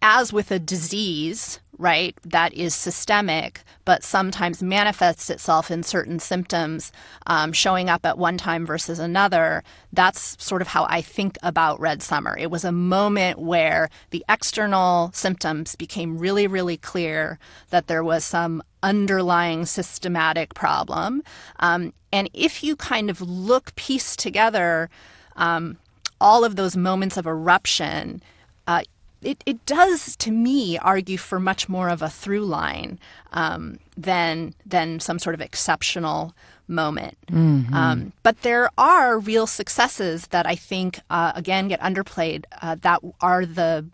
[0.00, 6.92] as with a disease, right, that is systemic, but sometimes manifests itself in certain symptoms
[7.26, 9.64] um, showing up at one time versus another.
[9.92, 12.36] That's sort of how I think about Red Summer.
[12.38, 17.38] It was a moment where the external symptoms became really, really clear
[17.70, 21.22] that there was some underlying systematic problem.
[21.58, 24.88] Um, and if you kind of look, piece together
[25.36, 25.78] um,
[26.20, 28.22] all of those moments of eruption,
[28.68, 28.82] uh,
[29.24, 32.98] it, it does to me argue for much more of a through line
[33.32, 36.34] um, than than some sort of exceptional
[36.68, 37.18] moment.
[37.26, 37.74] Mm-hmm.
[37.74, 43.00] Um, but there are real successes that I think uh, again get underplayed uh, that
[43.20, 43.86] are the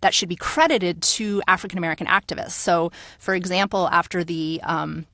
[0.00, 2.52] that should be credited to African American activists.
[2.52, 5.06] So, for example, after the um,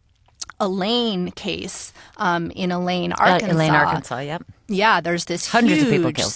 [0.61, 3.47] Elaine case um, in Elaine, Arkansas.
[3.47, 4.19] Uh, Elaine, Arkansas.
[4.21, 4.45] Yep.
[4.69, 6.33] Yeah, there's this hundreds huge of people killed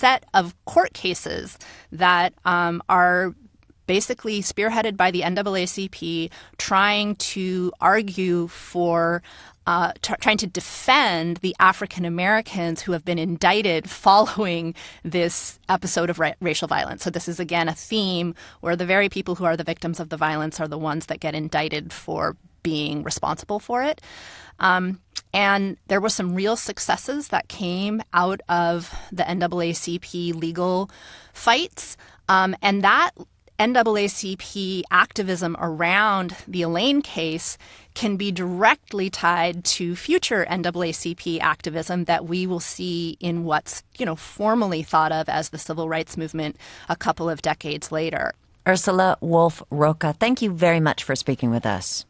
[0.00, 1.58] set of court cases
[1.92, 3.34] that um, are
[3.86, 9.22] basically spearheaded by the NAACP trying to argue for
[9.66, 16.08] uh, t- trying to defend the African Americans who have been indicted following this episode
[16.08, 17.02] of ra- racial violence.
[17.02, 20.08] So, this is again a theme where the very people who are the victims of
[20.08, 24.00] the violence are the ones that get indicted for being responsible for it.
[24.60, 25.00] Um,
[25.32, 30.90] and there were some real successes that came out of the NAACP legal
[31.32, 31.96] fights.
[32.28, 33.10] Um, and that
[33.60, 37.58] NAACP activism around the Elaine case
[37.94, 44.06] can be directly tied to future NAACP activism that we will see in what's, you
[44.06, 46.56] know, formally thought of as the civil rights movement
[46.88, 48.32] a couple of decades later.
[48.66, 52.06] Ursula Wolfe-Rocca, thank you very much for speaking with us.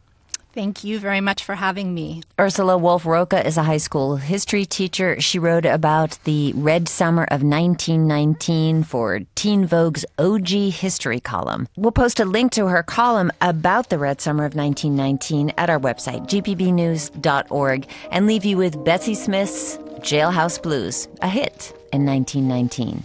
[0.53, 2.23] Thank you very much for having me.
[2.39, 5.21] Ursula Wolfe-Rocca is a high school history teacher.
[5.21, 11.69] She wrote about the Red Summer of 1919 for Teen Vogue's OG History column.
[11.77, 15.79] We'll post a link to her column about the Red Summer of 1919 at our
[15.79, 23.05] website, gpbnews.org, and leave you with Bessie Smith's Jailhouse Blues, a hit in 1919.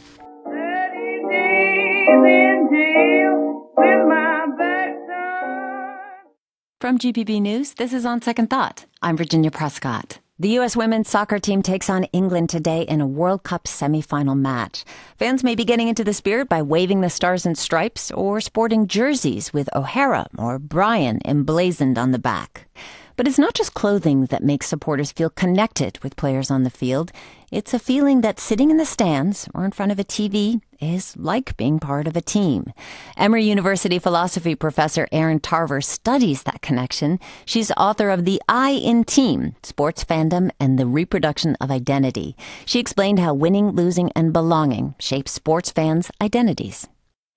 [6.81, 8.85] From GPB News, this is On Second Thought.
[9.01, 10.19] I'm Virginia Prescott.
[10.37, 10.75] The U.S.
[10.75, 14.83] women's soccer team takes on England today in a World Cup semifinal match.
[15.17, 18.87] Fans may be getting into the spirit by waving the stars and stripes or sporting
[18.87, 22.67] jerseys with O'Hara or Bryan emblazoned on the back.
[23.15, 27.13] But it's not just clothing that makes supporters feel connected with players on the field.
[27.51, 31.15] It's a feeling that sitting in the stands or in front of a TV is
[31.15, 32.73] like being part of a team.
[33.17, 37.19] Emory University philosophy professor Erin Tarver studies that connection.
[37.45, 42.35] She's author of The I in Team Sports Fandom and the Reproduction of Identity.
[42.65, 46.87] She explained how winning, losing, and belonging shape sports fans' identities.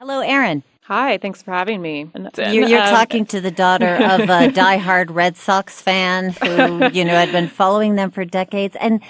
[0.01, 0.63] Hello, Erin.
[0.89, 2.11] Hi, thanks for having me.
[2.39, 7.05] You're, you're um, talking to the daughter of a diehard Red Sox fan who, you
[7.05, 8.75] know, had been following them for decades.
[8.81, 9.03] And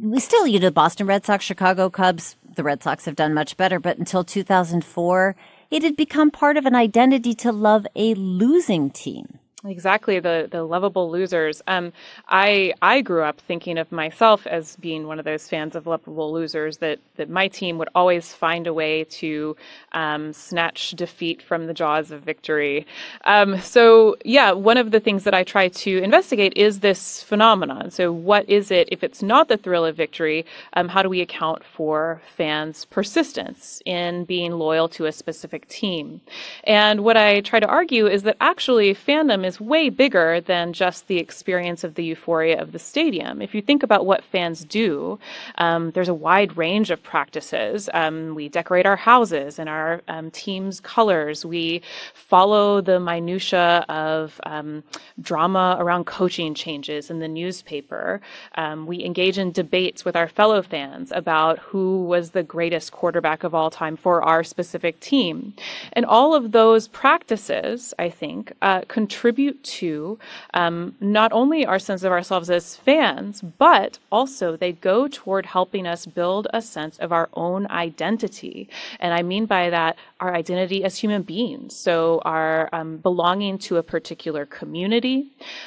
[0.00, 3.34] we still, you know, the Boston Red Sox, Chicago Cubs, the Red Sox have done
[3.34, 3.78] much better.
[3.78, 5.36] But until 2004,
[5.70, 9.38] it had become part of an identity to love a losing team.
[9.66, 11.62] Exactly the the lovable losers.
[11.66, 11.94] Um,
[12.28, 16.34] I I grew up thinking of myself as being one of those fans of lovable
[16.34, 19.56] losers that that my team would always find a way to
[19.92, 22.86] um, snatch defeat from the jaws of victory.
[23.24, 27.90] Um, so yeah, one of the things that I try to investigate is this phenomenon.
[27.90, 30.44] So what is it if it's not the thrill of victory?
[30.74, 36.20] Um, how do we account for fans' persistence in being loyal to a specific team?
[36.64, 40.72] And what I try to argue is that actually fandom is is way bigger than
[40.72, 43.40] just the experience of the euphoria of the stadium.
[43.40, 45.18] If you think about what fans do,
[45.58, 47.88] um, there's a wide range of practices.
[47.94, 51.44] Um, we decorate our houses in our um, team's colors.
[51.44, 51.82] We
[52.14, 54.82] follow the minutia of um,
[55.20, 58.20] drama around coaching changes in the newspaper.
[58.56, 63.44] Um, we engage in debates with our fellow fans about who was the greatest quarterback
[63.44, 65.54] of all time for our specific team.
[65.92, 70.18] And all of those practices, I think, uh, contribute contribute to
[70.54, 75.86] um, not only our sense of ourselves as fans, but also they go toward helping
[75.86, 78.68] us build a sense of our own identity.
[79.00, 81.76] And I mean by that our identity as human beings.
[81.76, 85.26] So our um, belonging to a particular community,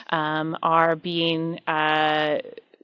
[0.09, 2.39] um, our being uh,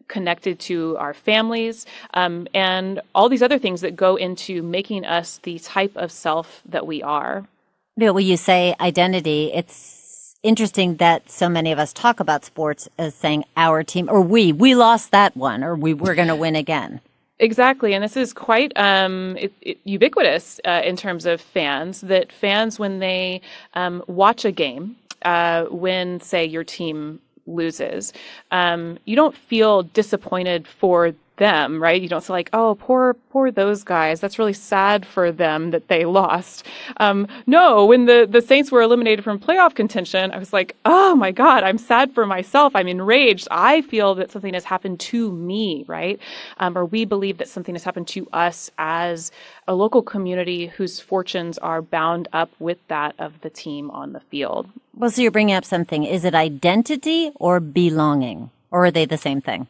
[0.07, 5.39] connected to our families, um, and all these other things that go into making us
[5.43, 7.47] the type of self that we are.
[7.95, 10.02] Yeah, when you say identity, it's
[10.43, 14.51] interesting that so many of us talk about sports as saying our team or we
[14.51, 16.99] we lost that one or we were going to win again
[17.39, 21.99] Exactly, and this is quite um, it, it, ubiquitous uh, in terms of fans.
[22.01, 23.41] That fans, when they
[23.73, 28.13] um, watch a game, uh, when say your team loses,
[28.51, 32.01] um, you don't feel disappointed for them, right?
[32.01, 34.19] You don't say like, "Oh, poor, poor those guys.
[34.19, 36.65] That's really sad for them that they lost."
[36.97, 41.15] Um, no, when the the Saints were eliminated from playoff contention, I was like, "Oh
[41.15, 42.75] my God, I'm sad for myself.
[42.75, 43.47] I'm enraged.
[43.51, 46.19] I feel that something has happened to me, right?
[46.57, 49.31] Um, or we believe that something has happened to us as
[49.67, 54.19] a local community whose fortunes are bound up with that of the team on the
[54.19, 56.03] field." Well, so you're bringing up something.
[56.03, 59.67] Is it identity or belonging, or are they the same thing?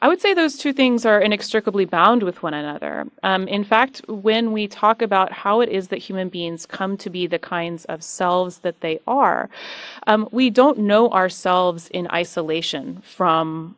[0.00, 3.06] I would say those two things are inextricably bound with one another.
[3.22, 7.10] Um, in fact, when we talk about how it is that human beings come to
[7.10, 9.48] be the kinds of selves that they are,
[10.06, 13.76] um, we don't know ourselves in isolation from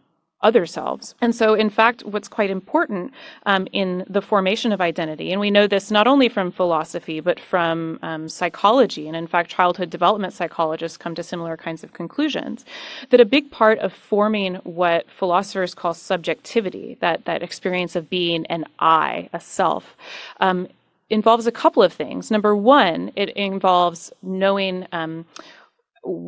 [0.48, 1.14] other selves.
[1.24, 3.12] And so, in fact, what's quite important
[3.52, 7.38] um, in the formation of identity, and we know this not only from philosophy, but
[7.52, 12.64] from um, psychology, and in fact, childhood development psychologists come to similar kinds of conclusions,
[13.10, 18.46] that a big part of forming what philosophers call subjectivity, that, that experience of being
[18.46, 19.96] an I, a self,
[20.38, 20.68] um,
[21.10, 22.30] involves a couple of things.
[22.30, 25.24] Number one, it involves knowing um,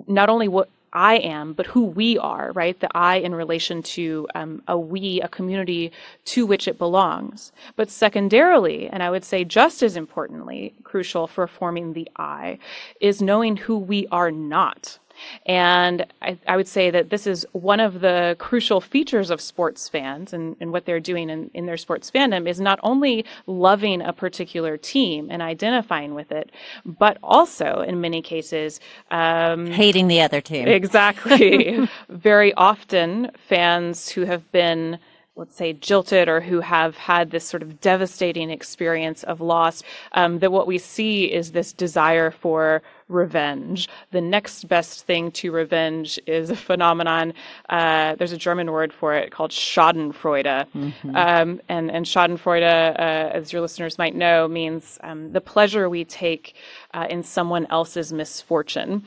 [0.07, 2.79] not only what I am, but who we are, right?
[2.79, 5.93] The I in relation to um, a we, a community
[6.27, 7.53] to which it belongs.
[7.77, 12.59] But secondarily, and I would say just as importantly, crucial for forming the I,
[13.01, 14.99] is knowing who we are not.
[15.47, 19.89] And I, I, would say that this is one of the crucial features of sports
[19.89, 24.03] fans and, and what they're doing in, in their sports fandom is not only loving
[24.03, 26.51] a particular team and identifying with it,
[26.85, 30.69] but also in many cases um, hating the other team.
[30.69, 31.89] Exactly.
[32.09, 34.99] Very often, fans who have been
[35.39, 40.41] let's say jilted or who have had this sort of devastating experience of loss um,
[40.41, 43.89] that what we see is this desire for revenge.
[44.11, 47.33] The next best thing to revenge is a phenomenon.
[47.69, 50.67] Uh, there's a German word for it called Schadenfreude.
[50.75, 51.17] Mm-hmm.
[51.17, 56.05] Um, and, and Schadenfreude, uh, as your listeners might know, means um, the pleasure we
[56.05, 56.55] take
[56.95, 59.03] uh, in someone else's misfortune.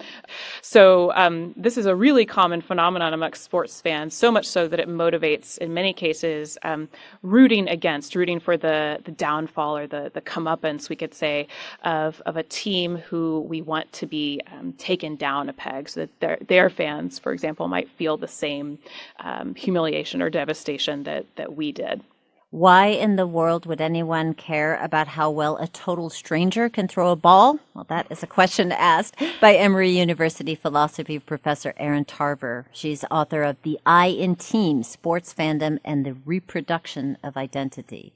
[0.61, 4.79] So um, this is a really common phenomenon amongst sports fans, so much so that
[4.79, 6.89] it motivates, in many cases, um,
[7.23, 11.47] rooting against, rooting for the, the downfall or the, the comeuppance, we could say,
[11.83, 16.01] of, of a team who we want to be um, taken down a peg so
[16.01, 18.79] that their, their fans, for example, might feel the same
[19.19, 22.01] um, humiliation or devastation that, that we did.
[22.51, 27.09] Why in the world would anyone care about how well a total stranger can throw
[27.09, 27.59] a ball?
[27.73, 32.65] Well, that is a question asked by Emory University philosophy professor Erin Tarver.
[32.73, 38.11] She's author of The I in Team Sports Fandom and the Reproduction of Identity.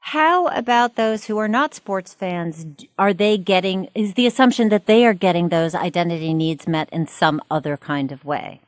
[0.00, 2.64] How about those who are not sports fans?
[2.98, 7.06] Are they getting, is the assumption that they are getting those identity needs met in
[7.06, 8.60] some other kind of way?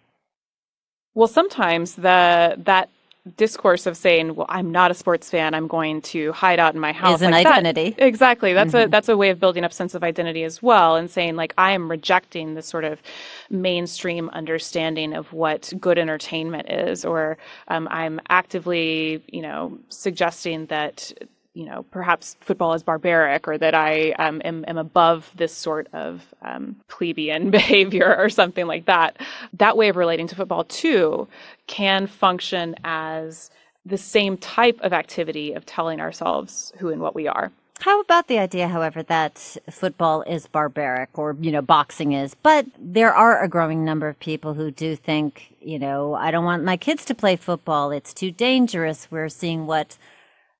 [1.14, 2.91] Well, sometimes the, that
[3.37, 5.55] discourse of saying, "Well, I'm not a sports fan.
[5.55, 7.91] I'm going to hide out in my house." Is an like identity.
[7.91, 8.07] That.
[8.07, 8.53] Exactly.
[8.53, 8.89] That's mm-hmm.
[8.89, 11.55] a that's a way of building up sense of identity as well, and saying like
[11.59, 13.03] I am rejecting the sort of
[13.51, 21.12] mainstream understanding of what good entertainment is, or um, I'm actively, you know, suggesting that
[21.55, 25.88] you know, perhaps football is barbaric or that I um, am, am, above this sort
[25.92, 29.16] of um, plebeian behavior or something like that.
[29.55, 31.26] That way of relating to football, too,
[31.66, 33.51] can function as
[33.84, 37.51] the same type of activity of telling ourselves who and what we are.
[37.80, 42.66] How about the idea, however, that football is barbaric or, you know, boxing is, but
[42.78, 46.62] there are a growing number of people who do think, you know, I don't want
[46.62, 47.90] my kids to play football.
[47.90, 49.09] It's too dangerous.
[49.11, 49.96] We're seeing what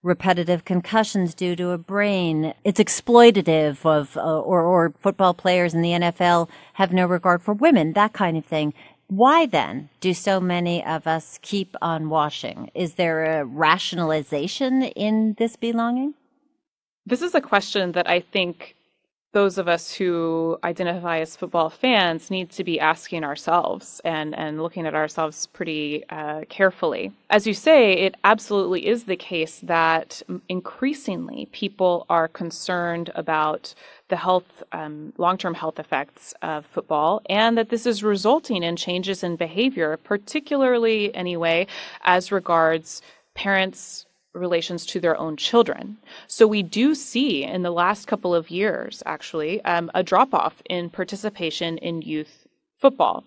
[0.03, 2.55] repetitive concussions due to a brain.
[2.65, 7.55] It's exploitative of, uh, or, or football players in the NFL have no regard for
[7.55, 8.73] women, that kind of thing.
[9.09, 12.71] Why then do so many of us keep on washing?
[12.75, 16.15] Is there a rationalization in this belonging?
[17.05, 18.77] This is a question that I think
[19.33, 24.61] those of us who identify as football fans need to be asking ourselves and, and
[24.61, 27.13] looking at ourselves pretty uh, carefully.
[27.31, 33.73] As you say, it absolutely is the case that increasingly people are concerned about
[34.09, 38.75] the health, um, long term health effects of football, and that this is resulting in
[38.75, 41.69] changes in behavior, particularly, anyway,
[42.03, 43.01] as regards
[43.35, 45.99] parents relations to their own children.
[46.27, 50.63] So we do see in the last couple of years, actually, um, a drop off
[50.69, 52.47] in participation in youth
[52.79, 53.25] football.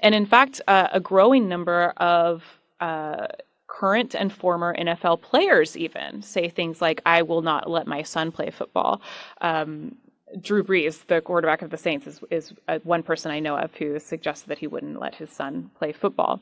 [0.00, 3.26] And in fact, uh, a growing number of uh,
[3.66, 8.32] current and former NFL players even say things like, I will not let my son
[8.32, 9.02] play football.
[9.40, 9.96] Um,
[10.40, 13.72] Drew Brees, the quarterback of the Saints, is, is uh, one person I know of
[13.74, 16.40] who suggested that he wouldn't let his son play football.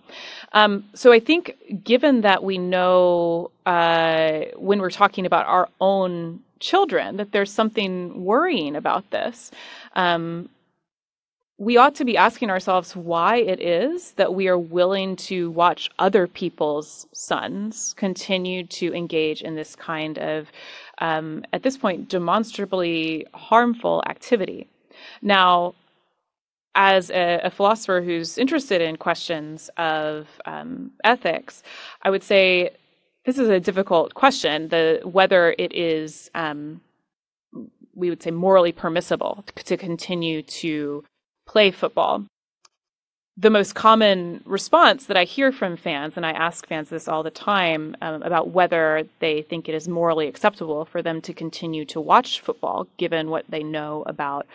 [0.52, 6.40] Um, so I think, given that we know uh, when we're talking about our own
[6.60, 9.50] children that there's something worrying about this,
[9.94, 10.48] um,
[11.56, 15.88] we ought to be asking ourselves why it is that we are willing to watch
[16.00, 20.50] other people's sons continue to engage in this kind of,
[20.98, 24.68] um, at this point, demonstrably harmful activity.
[25.22, 25.74] Now,
[26.74, 31.62] as a, a, philosopher who's interested in questions of um, ethics,
[32.02, 32.70] I would say
[33.24, 34.68] this is a difficult question.
[34.68, 36.80] The whether it is um,
[37.94, 41.04] we would say morally permissible to continue to
[41.46, 42.26] play football.
[43.36, 47.24] The most common response that I hear from fans, and I ask fans this all
[47.24, 51.84] the time um, about whether they think it is morally acceptable for them to continue
[51.86, 54.46] to watch football, given what they know about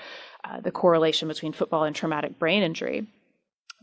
[0.45, 3.05] uh, the correlation between football and traumatic brain injury.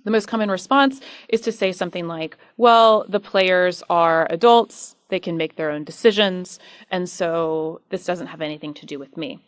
[0.05, 5.21] The most common response is to say something like, well, the players are adults, they
[5.21, 6.59] can make their own decisions,
[6.91, 9.41] and so this doesn't have anything to do with me.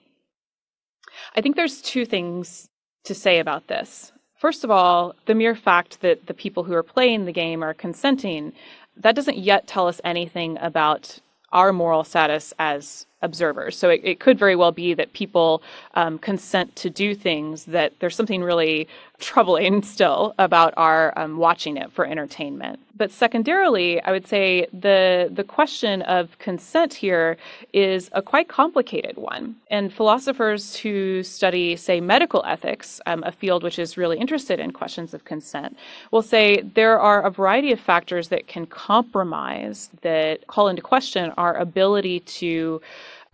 [1.34, 2.68] I think there's two things
[3.04, 4.12] to say about this.
[4.38, 7.74] First of all, the mere fact that the people who are playing the game are
[7.74, 8.52] consenting,
[8.96, 11.18] that doesn't yet tell us anything about
[11.50, 13.76] our moral status as observers.
[13.76, 15.62] So it, it could very well be that people
[15.94, 18.88] um, consent to do things that there's something really
[19.18, 22.78] troubling still about our um, watching it for entertainment.
[22.96, 27.36] But secondarily, I would say the the question of consent here
[27.72, 29.54] is a quite complicated one.
[29.70, 34.72] And philosophers who study, say, medical ethics, um, a field which is really interested in
[34.72, 35.76] questions of consent,
[36.10, 41.32] will say there are a variety of factors that can compromise, that call into question
[41.36, 42.80] our ability to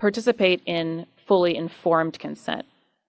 [0.05, 2.66] participate in fully informed consent.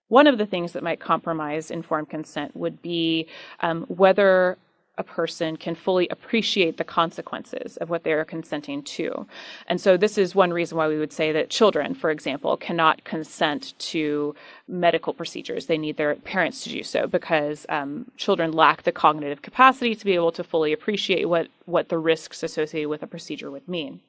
[0.07, 3.27] One of the things that might compromise informed consent would be
[3.59, 4.57] um, whether
[4.97, 9.27] a person can fully appreciate the consequences of what they are consenting to.
[9.67, 13.03] And so, this is one reason why we would say that children, for example, cannot
[13.03, 14.33] consent to
[14.69, 15.65] medical procedures.
[15.65, 20.05] They need their parents to do so because um, children lack the cognitive capacity to
[20.05, 23.99] be able to fully appreciate what, what the risks associated with a procedure would mean.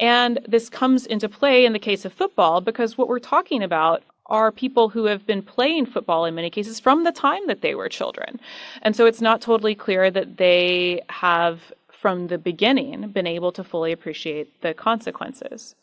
[0.00, 4.02] And this comes into play in the case of football because what we're talking about
[4.26, 7.74] are people who have been playing football in many cases from the time that they
[7.74, 8.40] were children.
[8.82, 13.62] And so it's not totally clear that they have from the beginning been able to
[13.62, 15.74] fully appreciate the consequences.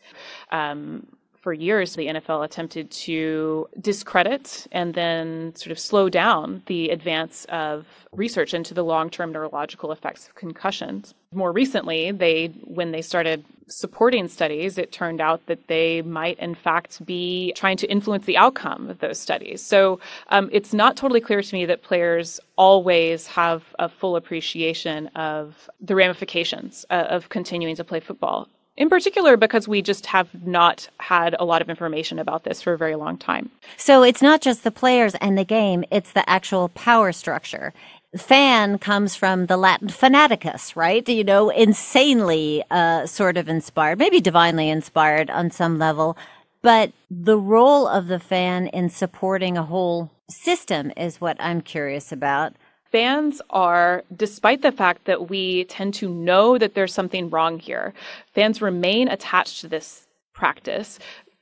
[0.51, 1.05] Um,
[1.39, 7.45] for years, the NFL attempted to discredit and then sort of slow down the advance
[7.49, 11.13] of research into the long term neurological effects of concussions.
[11.33, 16.55] More recently, they, when they started supporting studies, it turned out that they might, in
[16.55, 19.61] fact, be trying to influence the outcome of those studies.
[19.61, 25.07] So um, it's not totally clear to me that players always have a full appreciation
[25.15, 28.47] of the ramifications uh, of continuing to play football
[28.77, 32.73] in particular because we just have not had a lot of information about this for
[32.73, 33.49] a very long time.
[33.75, 37.73] So it's not just the players and the game, it's the actual power structure.
[38.15, 41.07] Fan comes from the Latin fanaticus, right?
[41.09, 46.17] You know, insanely uh, sort of inspired, maybe divinely inspired on some level.
[46.61, 52.11] But the role of the fan in supporting a whole system is what I'm curious
[52.11, 52.53] about
[52.91, 57.93] fans are, despite the fact that we tend to know that there's something wrong here,
[58.33, 60.99] fans remain attached to this practice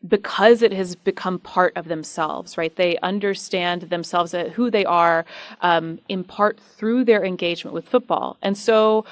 [0.08, 2.76] because it has become part of themselves, right?
[2.76, 5.26] They understand themselves, uh, who they are,
[5.62, 8.38] um, in part through their engagement with football.
[8.41, 9.06] And so,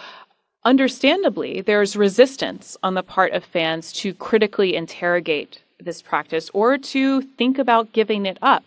[0.63, 7.21] understandably, there's resistance on the part of fans to critically interrogate this practice or to
[7.21, 8.63] think about giving it up.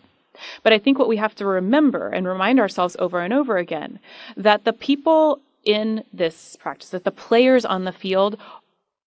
[0.63, 3.99] But I think what we have to remember and remind ourselves over and over again
[4.35, 8.37] that the people in this practice, that the players on the field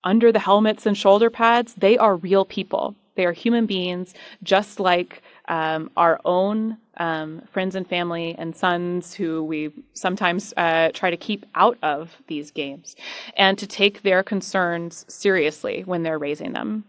[0.05, 2.95] under the helmets and shoulder pads, they are real people.
[3.17, 9.15] They are human beings, just like um, our own um, friends and family and sons
[9.15, 12.97] who we sometimes uh, try to keep out of these games,
[13.37, 16.85] and to take their concerns seriously when they're raising them.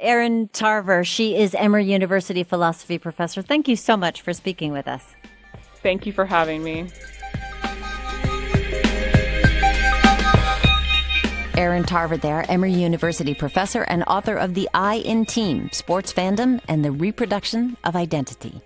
[0.00, 1.04] Erin Tarver.
[1.04, 3.42] She is Emory University philosophy professor.
[3.42, 5.04] Thank you so much for speaking with us.
[5.82, 6.88] Thank you for having me.
[11.56, 16.60] Erin Tarver there, Emory University professor and author of The I in Team Sports Fandom
[16.66, 18.60] and the Reproduction of Identity.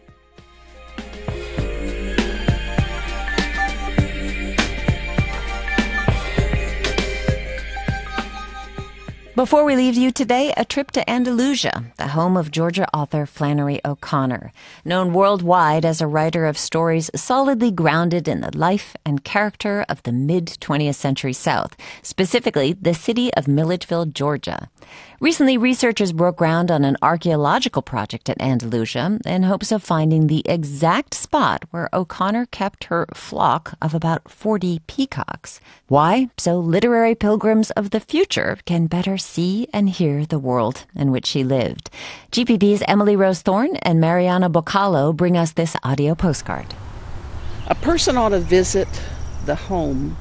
[9.38, 13.80] Before we leave you today, a trip to Andalusia, the home of Georgia author Flannery
[13.84, 14.52] O'Connor,
[14.84, 20.02] known worldwide as a writer of stories solidly grounded in the life and character of
[20.02, 24.70] the mid 20th century South, specifically the city of Milledgeville, Georgia.
[25.20, 30.44] Recently, researchers broke ground on an archaeological project at Andalusia in hopes of finding the
[30.48, 35.58] exact spot where O'Connor kept her flock of about 40 peacocks.
[35.88, 36.30] Why?
[36.38, 41.26] So literary pilgrims of the future can better see and hear the world in which
[41.26, 41.90] she lived.
[42.30, 46.76] GPB's Emily Rose Thorne and Mariana Boccalo bring us this audio postcard.
[47.66, 48.88] A person ought to visit
[49.46, 50.16] the home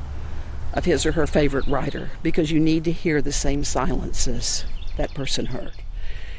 [0.73, 4.65] of his or her favorite writer because you need to hear the same silences
[4.97, 5.73] that person heard.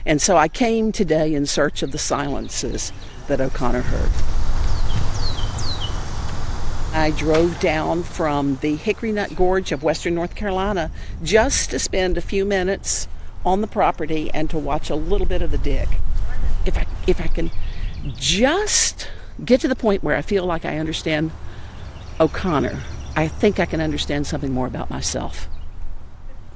[0.07, 2.93] And so I came today in search of the silences
[3.27, 4.11] that O'Connor heard.
[6.95, 10.91] I drove down from the Hickory Nut Gorge of western North Carolina
[11.23, 13.07] just to spend a few minutes
[13.45, 15.89] on the property and to watch a little bit of the dig.
[16.65, 17.51] If I if I can
[18.17, 19.09] just
[19.45, 21.31] get to the point where I feel like I understand
[22.19, 22.81] O'Connor,
[23.15, 25.49] I think I can understand something more about myself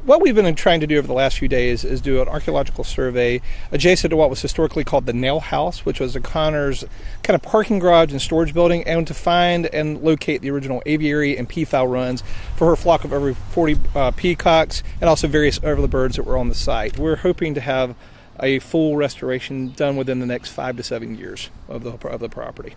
[0.05, 2.83] what we've been trying to do over the last few days is do an archaeological
[2.83, 3.41] survey
[3.71, 6.85] adjacent to what was historically called the Nail House, which was O'Connor's
[7.23, 11.37] kind of parking garage and storage building, and to find and locate the original aviary
[11.37, 12.23] and peafowl runs
[12.57, 16.37] for her flock of over 40 uh, peacocks and also various other birds that were
[16.37, 16.99] on the site.
[16.99, 17.95] We're hoping to have
[18.41, 22.29] a full restoration done within the next five to seven years of the, of the
[22.29, 22.75] property.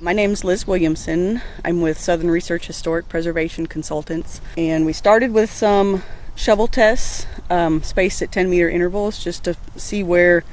[0.00, 1.40] My name is Liz Williamson.
[1.64, 6.02] I'm with Southern Research Historic Preservation Consultants, and we started with some
[6.36, 10.44] shovel tests um, spaced at 10 meter intervals just to see where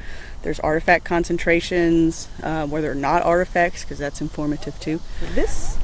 [0.41, 4.99] there's artifact concentrations, uh, where there are not artifacts, because that's informative too.
[5.33, 5.77] This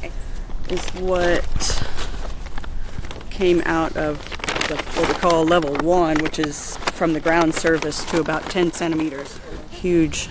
[0.70, 1.84] is what
[3.30, 4.18] came out of
[4.68, 8.74] the, what we call level one, which is from the ground surface to about 10
[8.74, 9.39] centimeters.
[9.72, 10.28] Huge,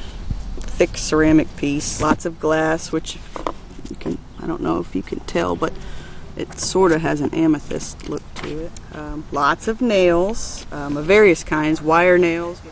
[0.58, 3.16] thick ceramic piece, lots of glass, which
[3.88, 5.72] you can, I don't know if you can tell, but
[6.38, 8.72] it sort of has an amethyst look to it.
[8.94, 12.62] Um, lots of nails um, of various kinds, wire nails.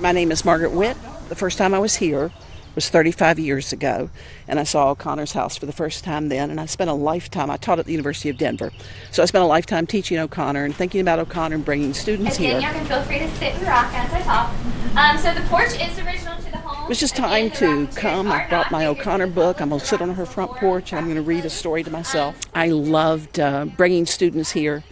[0.00, 0.96] My name is Margaret Whitt.
[1.28, 2.32] The first time I was here
[2.74, 4.10] was 35 years ago,
[4.48, 6.50] and I saw O'Connor's house for the first time then.
[6.50, 7.50] And I spent a lifetime.
[7.50, 8.72] I taught at the University of Denver,
[9.12, 12.60] so I spent a lifetime teaching O'Connor and thinking about O'Connor and bringing students Again,
[12.60, 12.68] here.
[12.68, 14.52] you can feel free to sit and rock as I talk.
[14.96, 16.63] Um, so the porch is original to the.
[16.84, 18.30] It was just time to come.
[18.30, 19.62] I brought my O'Connor book.
[19.62, 21.90] I'm going to sit on her front porch I'm going to read a story to
[21.90, 22.38] myself.
[22.54, 24.84] I loved uh, bringing students here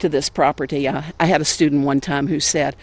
[0.00, 0.86] to this property.
[0.86, 2.76] I, I had a student one time who said,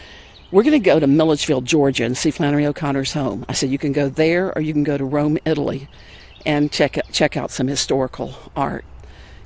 [0.50, 3.46] We're going to go to Milledgeville, Georgia and see Flannery O'Connor's home.
[3.48, 5.88] I said, You can go there or you can go to Rome, Italy
[6.44, 8.84] and check, check out some historical art.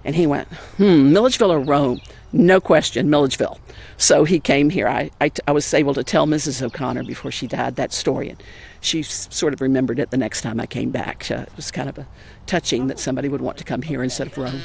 [0.06, 0.48] And he went,
[0.78, 2.00] Hmm, Milledgeville or Rome?
[2.32, 3.60] No question, Milledgeville.
[3.98, 4.88] So he came here.
[4.88, 6.62] I, I, I was able to tell Mrs.
[6.62, 8.30] O'Connor before she died that story.
[8.30, 8.42] And
[8.82, 11.30] she sort of remembered it the next time I came back.
[11.30, 12.08] Uh, it was kind of a
[12.46, 14.62] touching that somebody would want to come here instead of Rome.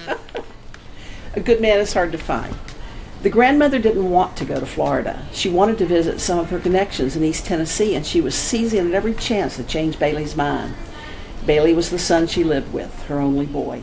[1.35, 2.55] a good man is hard to find.
[3.23, 5.27] The grandmother didn't want to go to Florida.
[5.33, 8.87] She wanted to visit some of her connections in East Tennessee, and she was seizing
[8.87, 10.75] at every chance to change Bailey's mind.
[11.47, 13.83] Bailey was the son she lived with, her only boy.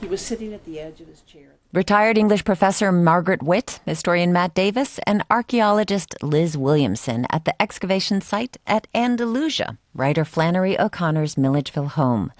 [0.00, 1.56] He was sitting at the edge of his chair.
[1.74, 8.20] Retired English professor Margaret Whitt, historian Matt Davis, and archaeologist Liz Williamson at the excavation
[8.22, 12.32] site at Andalusia, writer Flannery O'Connor's Milledgeville home.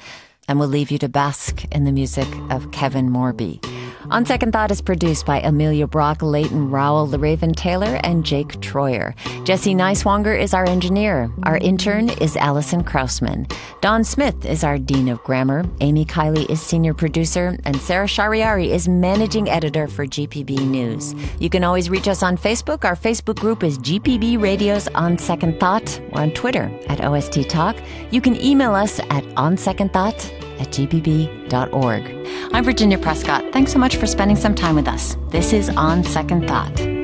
[0.48, 3.60] And we'll leave you to bask in the music of Kevin Morby.
[4.10, 9.14] On Second Thought is produced by Amelia Brock, Leighton Rowell, LaRaven Taylor, and Jake Troyer.
[9.46, 11.30] Jesse Neiswanger is our engineer.
[11.44, 13.48] Our intern is Allison Krausman.
[13.80, 15.64] Don Smith is our Dean of Grammar.
[15.80, 17.56] Amy Kiley is senior producer.
[17.64, 21.14] And Sarah Shahriari is managing editor for GPB News.
[21.38, 22.84] You can always reach us on Facebook.
[22.84, 26.00] Our Facebook group is GPB Radio's On Second Thought.
[26.12, 27.76] We're on Twitter at OST Talk.
[28.10, 32.28] You can email us at onsecondthought at gpb.org.
[32.52, 33.52] I'm Virginia Prescott.
[33.52, 35.16] Thanks so much for spending some time with us.
[35.30, 36.99] This is On Second Thought.